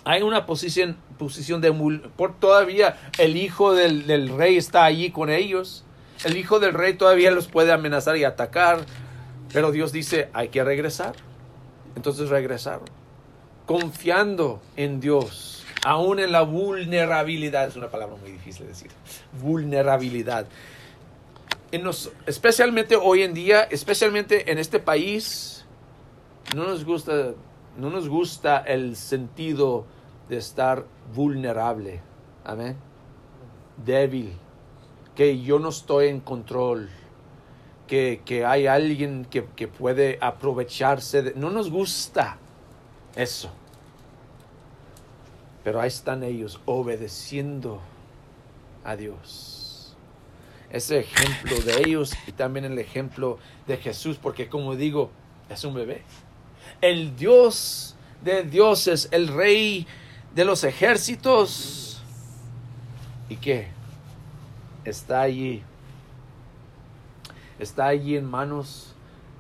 Hay 0.04 0.22
una 0.22 0.46
posición, 0.46 0.96
posición 1.18 1.60
de... 1.60 1.72
Por 2.16 2.38
todavía 2.38 2.98
el 3.18 3.36
hijo 3.36 3.74
del, 3.74 4.06
del 4.06 4.28
rey 4.36 4.56
está 4.56 4.84
allí 4.84 5.10
con 5.10 5.30
ellos. 5.30 5.84
El 6.24 6.36
hijo 6.36 6.58
del 6.60 6.74
rey 6.74 6.94
todavía 6.94 7.30
los 7.30 7.48
puede 7.48 7.72
amenazar 7.72 8.16
y 8.16 8.24
atacar. 8.24 8.80
Pero 9.52 9.72
Dios 9.72 9.92
dice, 9.92 10.30
hay 10.32 10.48
que 10.48 10.64
regresar. 10.64 11.14
Entonces 11.96 12.28
regresaron. 12.28 12.84
Confiando 13.66 14.60
en 14.76 15.00
Dios 15.00 15.60
aún 15.84 16.18
en 16.18 16.32
la 16.32 16.42
vulnerabilidad, 16.42 17.68
es 17.68 17.76
una 17.76 17.88
palabra 17.88 18.16
muy 18.16 18.32
difícil 18.32 18.62
de 18.62 18.68
decir, 18.68 18.90
vulnerabilidad. 19.40 20.46
En 21.72 21.88
especialmente 22.26 22.96
hoy 22.96 23.22
en 23.22 23.32
día, 23.32 23.62
especialmente 23.62 24.50
en 24.50 24.58
este 24.58 24.80
país, 24.80 25.64
no 26.54 26.64
nos 26.64 26.84
gusta, 26.84 27.32
no 27.76 27.90
nos 27.90 28.08
gusta 28.08 28.58
el 28.58 28.96
sentido 28.96 29.86
de 30.28 30.36
estar 30.36 30.84
vulnerable, 31.14 32.00
amén, 32.44 32.76
débil, 33.84 34.32
que 35.14 35.40
yo 35.40 35.58
no 35.58 35.70
estoy 35.70 36.08
en 36.08 36.20
control, 36.20 36.88
que, 37.86 38.22
que 38.24 38.44
hay 38.44 38.66
alguien 38.66 39.24
que, 39.24 39.44
que 39.56 39.66
puede 39.66 40.18
aprovecharse 40.20 41.22
de... 41.22 41.34
No 41.34 41.50
nos 41.50 41.70
gusta 41.70 42.38
eso. 43.16 43.50
Pero 45.64 45.80
ahí 45.80 45.88
están 45.88 46.22
ellos 46.22 46.60
obedeciendo 46.64 47.80
a 48.84 48.96
Dios. 48.96 49.96
Ese 50.70 51.00
ejemplo 51.00 51.58
de 51.60 51.80
ellos 51.80 52.12
y 52.26 52.32
también 52.32 52.64
el 52.64 52.78
ejemplo 52.78 53.38
de 53.66 53.76
Jesús, 53.76 54.18
porque 54.18 54.48
como 54.48 54.76
digo, 54.76 55.10
es 55.48 55.64
un 55.64 55.74
bebé. 55.74 56.02
El 56.80 57.16
Dios 57.16 57.94
de 58.22 58.42
dioses, 58.42 59.08
el 59.12 59.28
rey 59.28 59.86
de 60.34 60.44
los 60.44 60.64
ejércitos. 60.64 62.02
¿Y 63.28 63.36
qué? 63.36 63.68
Está 64.84 65.22
allí. 65.22 65.62
Está 67.58 67.86
allí 67.86 68.16
en 68.16 68.24
manos 68.24 68.94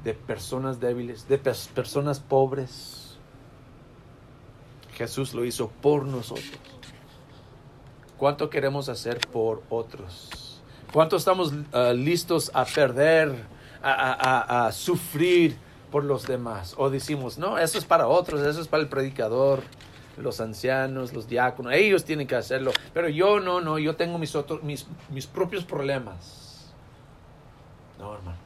de 0.04 0.14
personas 0.14 0.80
débiles, 0.80 1.28
de 1.28 1.38
personas 1.38 2.20
pobres. 2.20 3.16
Jesús 4.94 5.32
lo 5.32 5.44
hizo 5.44 5.68
por 5.80 6.04
nosotros. 6.04 6.50
¿Cuánto 8.18 8.50
queremos 8.50 8.90
hacer 8.90 9.18
por 9.32 9.62
otros? 9.70 10.60
¿Cuánto 10.92 11.16
estamos 11.16 11.54
ah, 11.72 11.92
listos 11.94 12.50
a 12.52 12.66
perder, 12.66 13.46
a, 13.82 14.70
sufrir 14.72 15.56
por 15.90 16.04
los 16.04 16.26
demás? 16.26 16.74
O 16.78 16.90
decimos, 16.90 17.38
no, 17.38 17.58
eso 17.58 17.78
es 17.78 17.84
para 17.84 18.08
otros, 18.08 18.40
eso 18.46 18.60
es 18.60 18.68
para 18.68 18.82
el 18.82 18.88
predicador, 18.88 19.62
los 20.16 20.40
ancianos, 20.40 21.12
los 21.12 21.28
diáconos, 21.28 21.72
ellos 21.74 22.04
tienen 22.04 22.26
que 22.26 22.36
hacerlo. 22.36 22.72
Pero 22.92 23.08
yo 23.08 23.40
no, 23.40 23.60
no, 23.60 23.78
yo 23.78 23.96
tengo 23.96 24.18
mis, 24.18 24.34
mis, 24.62 24.86
mis 25.10 25.26
propios 25.26 25.64
problemas. 25.64 26.72
No, 27.98 28.14
hermanos. 28.14 28.40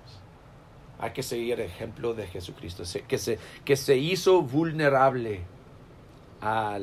Hay 0.98 1.12
que 1.12 1.22
seguir 1.22 1.60
el 1.60 1.66
ejemplo 1.66 2.14
de 2.14 2.26
Jesucristo, 2.26 2.84
que 3.06 3.18
se, 3.18 3.38
que 3.64 3.76
se 3.76 3.96
hizo 3.96 4.42
vulnerable 4.42 5.42
a 6.40 6.78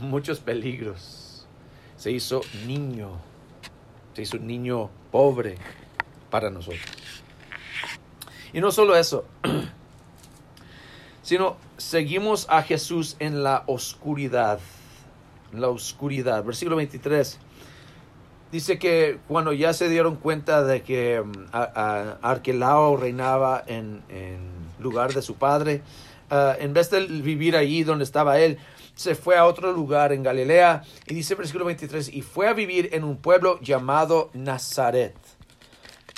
muchos 0.00 0.40
peligros 0.40 1.22
se 2.02 2.10
hizo 2.10 2.40
niño, 2.66 3.12
se 4.12 4.22
hizo 4.22 4.36
niño 4.36 4.90
pobre 5.12 5.54
para 6.30 6.50
nosotros. 6.50 6.82
Y 8.52 8.60
no 8.60 8.70
solo 8.70 8.96
eso, 8.96 9.24
sino 11.22 11.56
seguimos 11.78 12.46
a 12.50 12.62
Jesús 12.62 13.16
en 13.18 13.42
la 13.42 13.64
oscuridad, 13.66 14.60
en 15.52 15.60
la 15.60 15.68
oscuridad. 15.68 16.44
Versículo 16.44 16.76
23 16.76 17.38
dice 18.50 18.78
que 18.78 19.18
cuando 19.26 19.54
ya 19.54 19.72
se 19.72 19.88
dieron 19.88 20.16
cuenta 20.16 20.62
de 20.62 20.82
que 20.82 21.22
mm, 21.22 21.46
Arquelao 21.52 22.96
reinaba 22.96 23.64
en, 23.66 24.02
lugar 24.78 25.14
de 25.14 25.22
su 25.22 25.36
padre, 25.36 25.80
ah, 26.30 26.54
en 26.58 26.74
vez 26.74 26.90
de 26.90 27.06
vivir 27.06 27.56
allí 27.56 27.84
donde 27.84 28.04
estaba 28.04 28.38
él, 28.38 28.58
se 28.94 29.14
fue 29.14 29.36
a 29.36 29.46
otro 29.46 29.72
lugar 29.72 30.12
en 30.12 30.22
Galilea 30.22 30.82
y 31.06 31.14
dice 31.14 31.34
versículo 31.34 31.64
23, 31.64 32.12
y 32.12 32.20
fue 32.20 32.48
a 32.48 32.52
vivir 32.52 32.90
en 32.92 33.04
un 33.04 33.16
pueblo 33.16 33.58
llamado 33.60 34.30
Nazaret. 34.34 35.16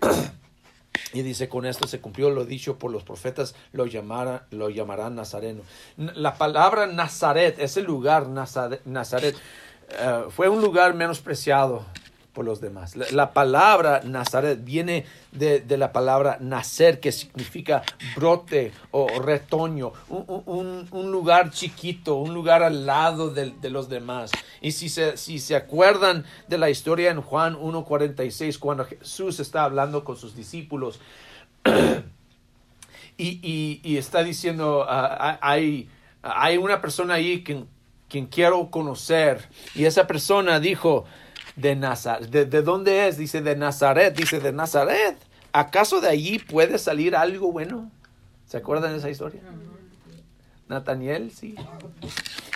Y 1.14 1.22
dice, 1.22 1.48
con 1.48 1.64
esto 1.64 1.86
se 1.86 2.00
cumplió 2.00 2.28
lo 2.28 2.44
dicho 2.44 2.76
por 2.76 2.90
los 2.90 3.04
profetas, 3.04 3.54
lo, 3.72 3.86
lo 4.50 4.68
llamarán 4.68 5.14
Nazareno. 5.14 5.62
La 5.96 6.34
palabra 6.34 6.88
Nazaret, 6.88 7.54
ese 7.60 7.82
lugar 7.82 8.26
Nazaret, 8.28 9.36
eh, 9.90 10.24
fue 10.30 10.48
un 10.48 10.60
lugar 10.60 10.94
menospreciado 10.94 11.86
por 12.34 12.44
los 12.44 12.60
demás. 12.60 12.96
La, 12.96 13.32
palabra 13.32 14.02
Nazaret 14.04 14.62
viene 14.62 15.06
de, 15.32 15.64
la 15.78 15.92
palabra 15.92 16.36
nacer, 16.40 17.00
que 17.00 17.12
significa 17.12 17.82
brote 18.16 18.72
o 18.90 19.06
retoño, 19.20 19.92
un, 20.08 21.12
lugar 21.12 21.50
chiquito, 21.50 22.16
un 22.16 22.34
lugar 22.34 22.62
al 22.62 22.84
lado 22.84 23.30
de, 23.30 23.70
los 23.70 23.88
demás. 23.88 24.32
Y 24.60 24.72
si 24.72 24.88
se, 24.88 25.16
si 25.16 25.38
se 25.38 25.54
acuerdan 25.54 26.26
de 26.48 26.58
la 26.58 26.68
historia 26.68 27.10
en 27.10 27.22
Juan 27.22 27.54
1.46, 27.56 28.58
cuando 28.58 28.84
Jesús 28.84 29.38
está 29.38 29.62
hablando 29.62 30.04
con 30.04 30.16
sus 30.16 30.34
discípulos 30.34 30.98
y, 33.16 33.96
está 33.96 34.24
diciendo, 34.24 34.84
ah, 34.88 35.38
hay, 35.40 35.88
hay 36.22 36.58
una 36.58 36.80
persona 36.80 37.14
ahí 37.14 37.44
que, 37.44 37.64
quien 38.08 38.26
quiero 38.26 38.70
conocer, 38.70 39.48
y 39.74 39.84
esa 39.84 40.06
persona 40.06 40.60
dijo, 40.60 41.04
de 41.56 41.76
Nazaret. 41.76 42.28
¿De, 42.28 42.62
dónde 42.62 43.08
es? 43.08 43.16
Dice 43.16 43.40
de 43.40 43.56
Nazaret. 43.56 44.16
Dice 44.16 44.40
de 44.40 44.52
Nazaret. 44.52 45.16
¿Acaso 45.52 46.00
de 46.00 46.08
allí 46.08 46.38
puede 46.38 46.78
salir 46.78 47.14
algo 47.14 47.52
bueno? 47.52 47.90
¿Se 48.46 48.56
acuerdan 48.56 48.92
de 48.92 48.98
esa 48.98 49.10
historia? 49.10 49.40
Nataniel, 50.68 51.30
sí. 51.30 51.54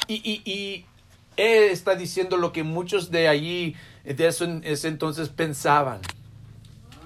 Y, 0.08 0.14
y, 0.14 0.50
y 0.50 0.86
él 1.36 1.70
está 1.70 1.94
diciendo 1.94 2.36
lo 2.36 2.52
que 2.52 2.64
muchos 2.64 3.10
de 3.10 3.28
allí, 3.28 3.76
de 4.04 4.26
eso 4.26 4.44
ese 4.62 4.88
entonces 4.88 5.28
pensaban. 5.28 6.00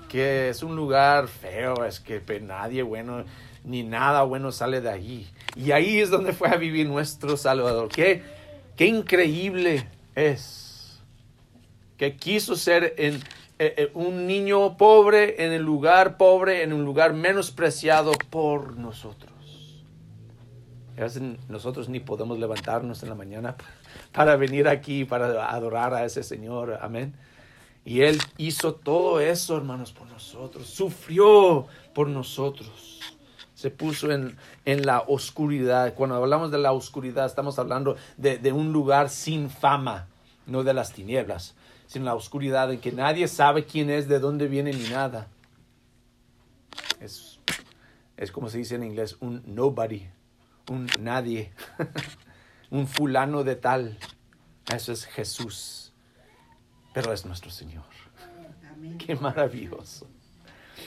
Que 0.09 0.49
es 0.51 0.63
un 0.63 0.77
lugar 0.77 1.29
feo, 1.29 1.85
es 1.85 2.01
que 2.01 2.21
nadie 2.41 2.83
bueno, 2.83 3.25
ni 3.65 3.83
nada 3.83 4.23
bueno 4.23 4.53
sale 4.53 4.81
de 4.81 4.91
allí. 4.91 5.29
Y 5.57 5.73
ahí 5.73 6.01
es 6.01 6.11
donde 6.11 6.33
fue 6.33 6.49
a 6.49 6.57
vivir 6.57 6.87
nuestro 6.89 7.37
Salvador. 7.37 7.89
Qué, 7.89 8.23
qué 8.77 8.87
increíble 8.87 9.87
es 10.15 10.62
que 12.03 12.17
quiso 12.17 12.57
ser 12.57 12.97
en, 12.99 13.15
eh, 13.61 13.75
eh, 13.77 13.91
un 13.95 14.27
niño 14.27 14.77
pobre 14.77 15.45
en 15.45 15.53
el 15.53 15.63
lugar 15.63 16.17
pobre, 16.17 16.65
en 16.65 16.73
un 16.73 16.85
lugar 16.85 17.13
menospreciado 17.13 18.11
por 18.29 18.77
nosotros. 18.77 19.31
Nosotros 21.49 21.89
ni 21.89 22.01
podemos 22.01 22.41
levantarnos 22.41 23.05
en 23.05 23.09
la 23.09 23.15
mañana 23.15 23.55
para 24.13 24.35
venir 24.35 24.67
aquí, 24.67 25.05
para 25.05 25.49
adorar 25.49 25.95
a 25.95 26.05
ese 26.05 26.25
Señor. 26.25 26.77
Amén. 26.83 27.15
Y 27.85 28.01
Él 28.01 28.19
hizo 28.37 28.75
todo 28.75 29.21
eso, 29.21 29.57
hermanos, 29.57 29.93
por 29.93 30.09
nosotros. 30.09 30.67
Sufrió 30.67 31.69
por 31.95 32.09
nosotros. 32.09 32.99
Se 33.55 33.71
puso 33.71 34.11
en, 34.11 34.37
en 34.65 34.85
la 34.85 35.05
oscuridad. 35.07 35.95
Cuando 35.95 36.17
hablamos 36.17 36.51
de 36.51 36.59
la 36.59 36.73
oscuridad, 36.73 37.27
estamos 37.27 37.61
hablando 37.61 37.95
de, 38.17 38.39
de 38.39 38.51
un 38.51 38.73
lugar 38.73 39.09
sin 39.09 39.51
fama, 39.51 40.09
no 40.49 40.65
de 40.65 40.75
las 40.75 40.93
tinieblas 40.93 41.55
en 41.99 42.05
la 42.05 42.15
oscuridad 42.15 42.73
en 42.73 42.81
que 42.81 42.93
nadie 42.93 43.29
sabe 43.29 43.65
quién 43.65 43.91
es, 43.91 44.09
de 44.09 44.19
dónde 44.19 44.49
viene 44.49 44.73
ni 44.73 44.89
nada. 44.89 45.29
Es, 47.01 47.39
es 48.17 48.33
como 48.33 48.49
se 48.49 48.59
dice 48.59 48.75
en 48.77 48.85
inglés, 48.85 49.17
un 49.21 49.43
nobody, 49.47 50.07
un 50.71 50.89
nadie, 51.01 51.53
un 52.71 52.87
fulano 52.87 53.45
de 53.45 53.57
tal. 53.57 53.99
Eso 54.73 54.93
es 54.93 55.05
Jesús, 55.05 55.93
pero 56.95 57.13
es 57.13 57.25
nuestro 57.27 57.51
Señor. 57.51 57.85
Qué 58.99 59.15
maravilloso. 59.17 60.07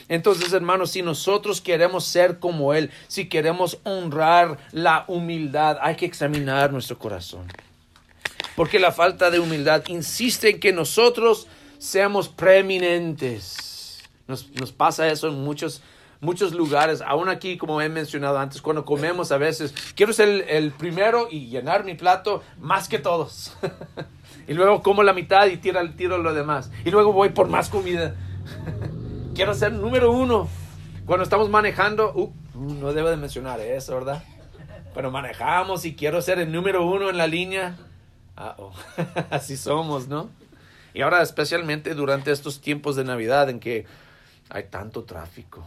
Entonces, 0.08 0.52
hermanos, 0.52 0.90
si 0.92 1.02
nosotros 1.02 1.60
queremos 1.60 2.04
ser 2.04 2.38
como 2.38 2.74
Él, 2.74 2.90
si 3.08 3.28
queremos 3.28 3.78
honrar 3.82 4.58
la 4.72 5.04
humildad, 5.08 5.78
hay 5.80 5.96
que 5.96 6.06
examinar 6.06 6.72
nuestro 6.72 6.98
corazón 6.98 7.46
porque 8.56 8.80
la 8.80 8.90
falta 8.90 9.30
de 9.30 9.38
humildad 9.38 9.84
insiste 9.88 10.50
en 10.50 10.60
que 10.60 10.72
nosotros 10.72 11.46
seamos 11.78 12.28
preeminentes. 12.28 14.02
Nos, 14.26 14.44
pasa 14.72 15.06
eso 15.06 15.28
en 15.28 15.44
muchos, 15.44 15.82
muchos 16.20 16.52
lugares, 16.52 17.00
aún 17.00 17.28
aquí, 17.28 17.56
como 17.56 17.80
he 17.80 17.88
mencionado 17.88 18.38
antes, 18.38 18.60
cuando 18.60 18.84
comemos 18.84 19.30
a 19.30 19.38
veces, 19.38 19.72
quiero 19.94 20.12
ser 20.12 20.46
el, 20.48 20.72
primero 20.72 21.28
y 21.30 21.46
llenar 21.46 21.84
mi 21.84 21.94
plato 21.94 22.42
más 22.58 22.88
que 22.88 22.98
todos. 22.98 23.56
y 24.48 24.54
luego 24.54 24.82
como 24.82 25.04
la 25.04 25.12
mitad 25.12 25.46
y 25.46 25.58
tiro, 25.58 25.80
tiro 25.92 26.18
lo 26.18 26.34
demás. 26.34 26.72
Y 26.84 26.90
luego 26.90 27.12
voy 27.12 27.28
por 27.28 27.48
más 27.48 27.68
comida. 27.68 28.16
quiero 29.34 29.54
ser 29.54 29.72
número 29.72 30.10
uno. 30.10 30.48
Cuando 31.04 31.22
estamos 31.22 31.48
manejando, 31.50 32.12
uh, 32.14 32.32
no 32.54 32.92
debo 32.92 33.10
de 33.10 33.16
mencionar 33.16 33.60
eso, 33.60 33.94
¿verdad? 33.94 34.24
Cuando 34.92 35.12
manejamos 35.12 35.84
y 35.84 35.94
quiero 35.94 36.20
ser 36.20 36.40
el 36.40 36.50
número 36.50 36.84
uno 36.84 37.10
en 37.10 37.18
la 37.18 37.28
línea, 37.28 37.76
Ah, 38.36 38.54
oh. 38.58 38.74
así 39.30 39.56
somos, 39.56 40.08
¿no? 40.08 40.30
Y 40.94 41.02
ahora 41.02 41.22
especialmente 41.22 41.94
durante 41.94 42.30
estos 42.30 42.60
tiempos 42.60 42.96
de 42.96 43.04
Navidad 43.04 43.50
en 43.50 43.60
que 43.60 43.86
hay 44.48 44.64
tanto 44.64 45.04
tráfico. 45.04 45.66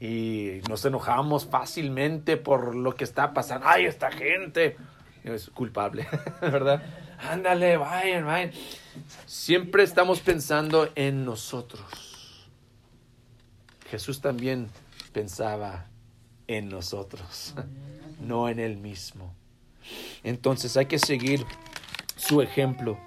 Y 0.00 0.60
nos 0.68 0.84
enojamos 0.84 1.46
fácilmente 1.46 2.36
por 2.36 2.74
lo 2.74 2.94
que 2.94 3.04
está 3.04 3.32
pasando. 3.32 3.66
¡Ay, 3.68 3.86
esta 3.86 4.10
gente! 4.10 4.76
Es 5.24 5.48
culpable, 5.50 6.06
¿verdad? 6.40 6.82
Ándale, 7.18 7.76
vayan, 7.76 8.26
vayan. 8.26 8.52
Siempre 9.26 9.82
estamos 9.82 10.20
pensando 10.20 10.90
en 10.94 11.24
nosotros. 11.24 12.46
Jesús 13.90 14.20
también 14.20 14.68
pensaba 15.12 15.86
en 16.46 16.68
nosotros, 16.68 17.54
no 18.20 18.48
en 18.48 18.58
él 18.58 18.76
mismo. 18.76 19.34
Entonces 20.22 20.76
hay 20.76 20.86
que 20.86 20.98
seguir 20.98 21.44
su 22.16 22.42
ejemplo. 22.42 22.98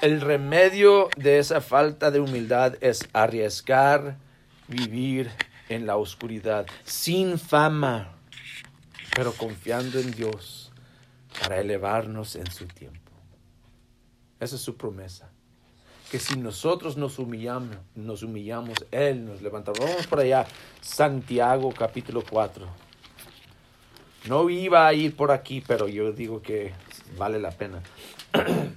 el 0.00 0.20
remedio 0.20 1.08
de 1.16 1.40
esa 1.40 1.60
falta 1.60 2.12
de 2.12 2.20
humildad 2.20 2.76
es 2.80 3.08
arriesgar 3.12 4.16
vivir 4.68 5.30
en 5.68 5.86
la 5.86 5.96
oscuridad, 5.96 6.66
sin 6.84 7.38
fama, 7.38 8.12
pero 9.16 9.32
confiando 9.32 9.98
en 9.98 10.12
Dios 10.12 10.70
para 11.40 11.60
elevarnos 11.60 12.36
en 12.36 12.50
su 12.50 12.66
tiempo. 12.66 13.12
Esa 14.38 14.56
es 14.56 14.62
su 14.62 14.76
promesa. 14.76 15.30
Que 16.10 16.18
si 16.18 16.38
nosotros 16.38 16.96
nos 16.96 17.18
humillamos, 17.18 17.76
nos 17.94 18.22
humillamos, 18.22 18.78
Él 18.90 19.26
nos 19.26 19.42
levantará. 19.42 19.84
Vamos 19.84 20.06
por 20.06 20.20
allá, 20.20 20.46
Santiago 20.80 21.70
capítulo 21.76 22.22
4. 22.28 22.87
No 24.28 24.50
iba 24.50 24.86
a 24.86 24.92
ir 24.92 25.16
por 25.16 25.30
aquí, 25.30 25.64
pero 25.66 25.88
yo 25.88 26.12
digo 26.12 26.42
que 26.42 26.74
vale 27.16 27.40
la 27.40 27.50
pena. 27.50 27.82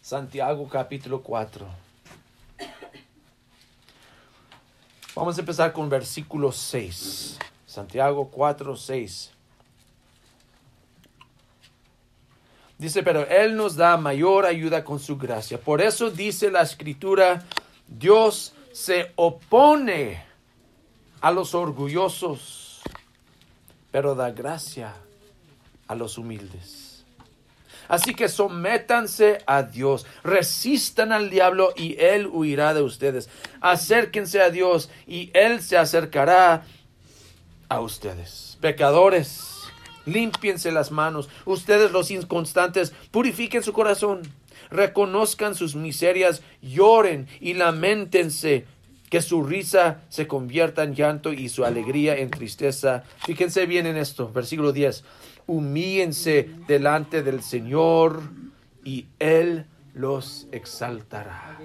Santiago 0.00 0.66
capítulo 0.70 1.22
4. 1.22 1.66
Vamos 5.14 5.36
a 5.36 5.40
empezar 5.40 5.74
con 5.74 5.90
versículo 5.90 6.50
6. 6.50 7.38
Santiago 7.66 8.30
4, 8.30 8.74
6. 8.74 9.32
Dice, 12.78 13.02
pero 13.02 13.28
Él 13.28 13.54
nos 13.54 13.76
da 13.76 13.98
mayor 13.98 14.46
ayuda 14.46 14.82
con 14.82 14.98
su 14.98 15.18
gracia. 15.18 15.60
Por 15.60 15.82
eso 15.82 16.10
dice 16.10 16.50
la 16.50 16.62
escritura, 16.62 17.44
Dios 17.86 18.54
se 18.72 19.12
opone 19.16 20.31
a 21.22 21.30
los 21.30 21.54
orgullosos, 21.54 22.82
pero 23.90 24.14
da 24.14 24.32
gracia 24.32 24.94
a 25.86 25.94
los 25.94 26.18
humildes. 26.18 27.04
Así 27.88 28.14
que 28.14 28.28
sométanse 28.28 29.38
a 29.46 29.62
Dios, 29.62 30.06
resistan 30.24 31.12
al 31.12 31.30
diablo 31.30 31.72
y 31.76 31.96
Él 32.00 32.26
huirá 32.26 32.74
de 32.74 32.82
ustedes. 32.82 33.28
Acérquense 33.60 34.40
a 34.40 34.50
Dios 34.50 34.90
y 35.06 35.30
Él 35.34 35.62
se 35.62 35.76
acercará 35.76 36.64
a 37.68 37.80
ustedes. 37.80 38.58
Pecadores, 38.60 39.60
límpiense 40.06 40.72
las 40.72 40.90
manos. 40.90 41.28
Ustedes 41.44 41.92
los 41.92 42.10
inconstantes, 42.10 42.92
purifiquen 43.10 43.62
su 43.62 43.72
corazón. 43.72 44.22
Reconozcan 44.70 45.54
sus 45.54 45.74
miserias, 45.74 46.42
lloren 46.62 47.28
y 47.40 47.54
lamentense. 47.54 48.66
Que 49.12 49.20
su 49.20 49.44
risa 49.44 50.00
se 50.08 50.26
convierta 50.26 50.82
en 50.82 50.94
llanto 50.94 51.34
y 51.34 51.50
su 51.50 51.66
alegría 51.66 52.16
en 52.16 52.30
tristeza. 52.30 53.04
Fíjense 53.26 53.66
bien 53.66 53.84
en 53.84 53.98
esto, 53.98 54.32
versículo 54.32 54.72
10. 54.72 55.04
Humíense 55.46 56.48
delante 56.66 57.22
del 57.22 57.42
Señor 57.42 58.22
y 58.84 59.06
Él 59.18 59.66
los 59.92 60.48
exaltará. 60.50 61.58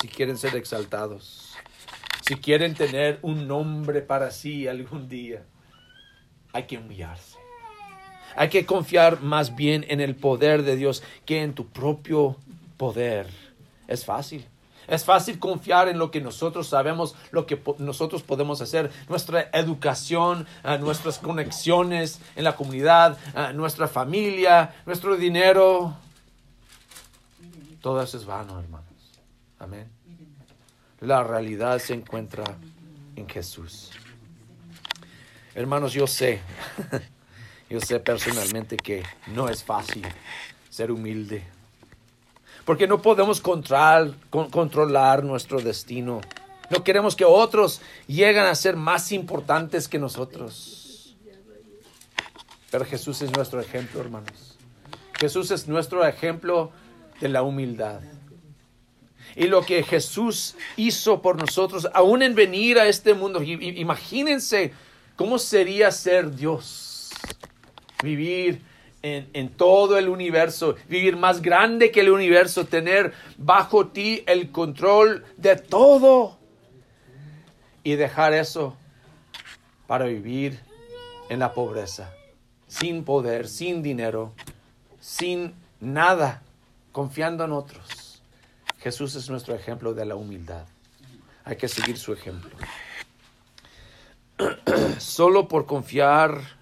Si 0.00 0.06
quieren 0.08 0.38
ser 0.38 0.54
exaltados 0.54 1.56
si 2.26 2.34
quieren 2.34 2.74
tener 2.74 3.20
un 3.22 3.46
nombre 3.46 4.02
para 4.02 4.32
sí 4.32 4.66
algún 4.66 5.08
día, 5.08 5.44
hay 6.52 6.64
que 6.64 6.76
humillarse. 6.76 7.38
Hay 8.34 8.48
que 8.48 8.66
confiar 8.66 9.22
más 9.22 9.54
bien 9.54 9.84
en 9.88 10.00
el 10.00 10.16
poder 10.16 10.64
de 10.64 10.74
Dios 10.74 11.04
que 11.24 11.42
en 11.42 11.54
tu 11.54 11.68
propio 11.68 12.36
poder. 12.76 13.28
Es 13.86 14.04
fácil. 14.04 14.44
Es 14.88 15.04
fácil 15.04 15.38
confiar 15.38 15.88
en 15.88 15.98
lo 15.98 16.10
que 16.10 16.20
nosotros 16.20 16.68
sabemos, 16.68 17.14
lo 17.30 17.46
que 17.46 17.60
nosotros 17.78 18.22
podemos 18.22 18.60
hacer, 18.60 18.90
nuestra 19.08 19.50
educación, 19.52 20.46
nuestras 20.80 21.18
conexiones 21.18 22.20
en 22.36 22.44
la 22.44 22.56
comunidad, 22.56 23.18
nuestra 23.54 23.88
familia, 23.88 24.74
nuestro 24.86 25.16
dinero. 25.16 25.96
Todo 27.80 28.02
eso 28.02 28.16
es 28.16 28.24
vano, 28.24 28.58
hermanos. 28.60 28.86
Amén. 29.58 29.88
La 31.00 31.22
realidad 31.22 31.78
se 31.78 31.94
encuentra 31.94 32.44
en 33.16 33.28
Jesús. 33.28 33.90
Hermanos, 35.54 35.92
yo 35.92 36.06
sé, 36.06 36.40
yo 37.70 37.80
sé 37.80 37.98
personalmente 38.00 38.76
que 38.76 39.02
no 39.28 39.48
es 39.48 39.64
fácil 39.64 40.06
ser 40.68 40.90
humilde, 40.90 41.44
porque 42.66 42.86
no 42.86 43.00
podemos 43.00 43.40
controlar 43.40 45.24
nuestro 45.24 45.60
destino. 45.60 46.20
No 46.68 46.82
queremos 46.82 47.14
que 47.14 47.24
otros 47.24 47.80
lleguen 48.08 48.44
a 48.44 48.54
ser 48.56 48.76
más 48.76 49.12
importantes 49.12 49.88
que 49.88 50.00
nosotros. 50.00 51.16
Pero 52.70 52.84
Jesús 52.84 53.22
es 53.22 53.30
nuestro 53.34 53.60
ejemplo, 53.60 54.00
hermanos. 54.00 54.58
Jesús 55.18 55.50
es 55.52 55.68
nuestro 55.68 56.04
ejemplo 56.04 56.72
de 57.20 57.28
la 57.28 57.42
humildad 57.42 58.00
y 59.36 59.46
lo 59.46 59.62
que 59.62 59.82
Jesús 59.84 60.56
hizo 60.76 61.22
por 61.22 61.36
nosotros, 61.36 61.88
aún 61.94 62.22
en 62.22 62.34
venir 62.34 62.78
a 62.80 62.88
este 62.88 63.14
mundo. 63.14 63.42
Imagínense 63.42 64.72
cómo 65.14 65.38
sería 65.38 65.92
ser 65.92 66.34
Dios, 66.34 67.10
vivir 68.02 68.62
en, 69.32 69.48
todo 69.50 69.98
el 69.98 70.08
universo, 70.08 70.74
vivir 70.88 71.16
más 71.16 71.40
grande 71.40 71.90
que 71.90 72.00
el 72.00 72.10
universo, 72.10 72.66
tener 72.66 73.12
bajo 73.36 73.88
ti 73.88 74.24
el 74.26 74.50
control 74.50 75.24
de 75.36 75.56
todo 75.56 76.38
y 77.84 77.94
dejar 77.94 78.32
eso 78.32 78.76
para 79.86 80.06
vivir 80.06 80.58
en 81.28 81.38
la 81.38 81.52
pobreza, 81.52 82.12
sin 82.66 83.04
poder, 83.04 83.48
sin 83.48 83.82
dinero, 83.82 84.32
sin 85.00 85.54
nada, 85.80 86.42
confiando 86.90 87.44
en 87.44 87.52
otros. 87.52 88.22
Jesús 88.78 89.14
es 89.14 89.30
nuestro 89.30 89.54
ejemplo 89.54 89.94
de 89.94 90.04
la 90.04 90.16
humildad. 90.16 90.66
Hay 91.44 91.56
que 91.56 91.68
seguir 91.68 91.96
su 91.96 92.12
ejemplo. 92.12 92.50
Solo 94.98 95.46
por 95.46 95.66
confiar 95.66 96.55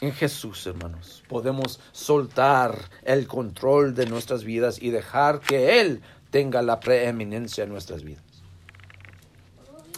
en 0.00 0.12
Jesús, 0.12 0.66
hermanos, 0.66 1.22
podemos 1.28 1.80
soltar 1.92 2.78
el 3.02 3.26
control 3.26 3.94
de 3.94 4.06
nuestras 4.06 4.44
vidas 4.44 4.80
y 4.80 4.90
dejar 4.90 5.40
que 5.40 5.80
Él 5.80 6.02
tenga 6.30 6.60
la 6.62 6.80
preeminencia 6.80 7.64
en 7.64 7.70
nuestras 7.70 8.02
vidas. 8.02 8.22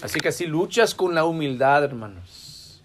Así 0.03 0.21
que 0.21 0.31
si 0.31 0.47
luchas 0.47 0.95
con 0.95 1.15
la 1.15 1.25
humildad, 1.25 1.83
hermanos, 1.83 2.81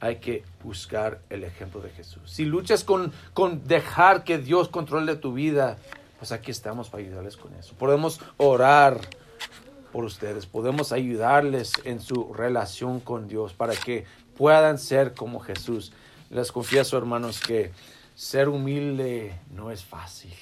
hay 0.00 0.16
que 0.16 0.42
buscar 0.64 1.20
el 1.28 1.44
ejemplo 1.44 1.80
de 1.80 1.90
Jesús. 1.90 2.22
Si 2.30 2.44
luchas 2.44 2.82
con, 2.84 3.12
con 3.34 3.66
dejar 3.68 4.24
que 4.24 4.38
Dios 4.38 4.68
controle 4.68 5.14
tu 5.16 5.34
vida, 5.34 5.76
pues 6.18 6.32
aquí 6.32 6.50
estamos 6.50 6.88
para 6.88 7.04
ayudarles 7.04 7.36
con 7.36 7.54
eso. 7.54 7.74
Podemos 7.74 8.20
orar 8.38 9.00
por 9.92 10.04
ustedes, 10.04 10.46
podemos 10.46 10.90
ayudarles 10.90 11.72
en 11.84 12.00
su 12.00 12.32
relación 12.32 12.98
con 12.98 13.28
Dios 13.28 13.52
para 13.52 13.74
que 13.74 14.06
puedan 14.36 14.78
ser 14.78 15.14
como 15.14 15.40
Jesús. 15.40 15.92
Les 16.30 16.50
confieso, 16.50 16.96
hermanos, 16.96 17.40
que 17.40 17.72
ser 18.14 18.48
humilde 18.48 19.34
no 19.54 19.70
es 19.70 19.84
fácil, 19.84 20.34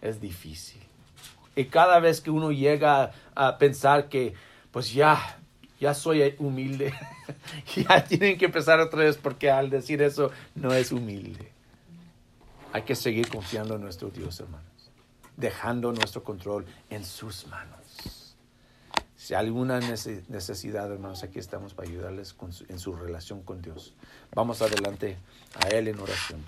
es 0.00 0.20
difícil. 0.20 0.80
Y 1.54 1.66
cada 1.66 2.00
vez 2.00 2.20
que 2.20 2.30
uno 2.30 2.50
llega 2.50 3.12
a 3.34 3.58
pensar 3.58 4.08
que, 4.08 4.34
pues 4.70 4.92
ya, 4.92 5.38
ya 5.80 5.94
soy 5.94 6.34
humilde, 6.38 6.94
ya 7.76 8.04
tienen 8.04 8.38
que 8.38 8.46
empezar 8.46 8.80
otra 8.80 9.00
vez 9.00 9.16
porque 9.16 9.50
al 9.50 9.70
decir 9.70 10.02
eso 10.02 10.30
no 10.54 10.72
es 10.72 10.92
humilde. 10.92 11.50
Hay 12.72 12.82
que 12.82 12.94
seguir 12.94 13.28
confiando 13.28 13.74
en 13.74 13.82
nuestro 13.82 14.08
Dios, 14.08 14.40
hermano 14.40 14.72
dejando 15.36 15.92
nuestro 15.92 16.22
control 16.22 16.66
en 16.90 17.04
sus 17.04 17.46
manos. 17.46 17.81
Si 19.22 19.34
hay 19.34 19.46
alguna 19.46 19.78
necesidad, 19.78 20.90
hermanos, 20.90 21.22
aquí 21.22 21.38
estamos 21.38 21.74
para 21.74 21.88
ayudarles 21.88 22.34
en 22.68 22.80
su 22.80 22.92
relación 22.92 23.42
con 23.42 23.62
Dios. 23.62 23.94
Vamos 24.34 24.62
adelante 24.62 25.16
a 25.54 25.68
Él 25.68 25.86
en 25.86 26.00
oración. 26.00 26.44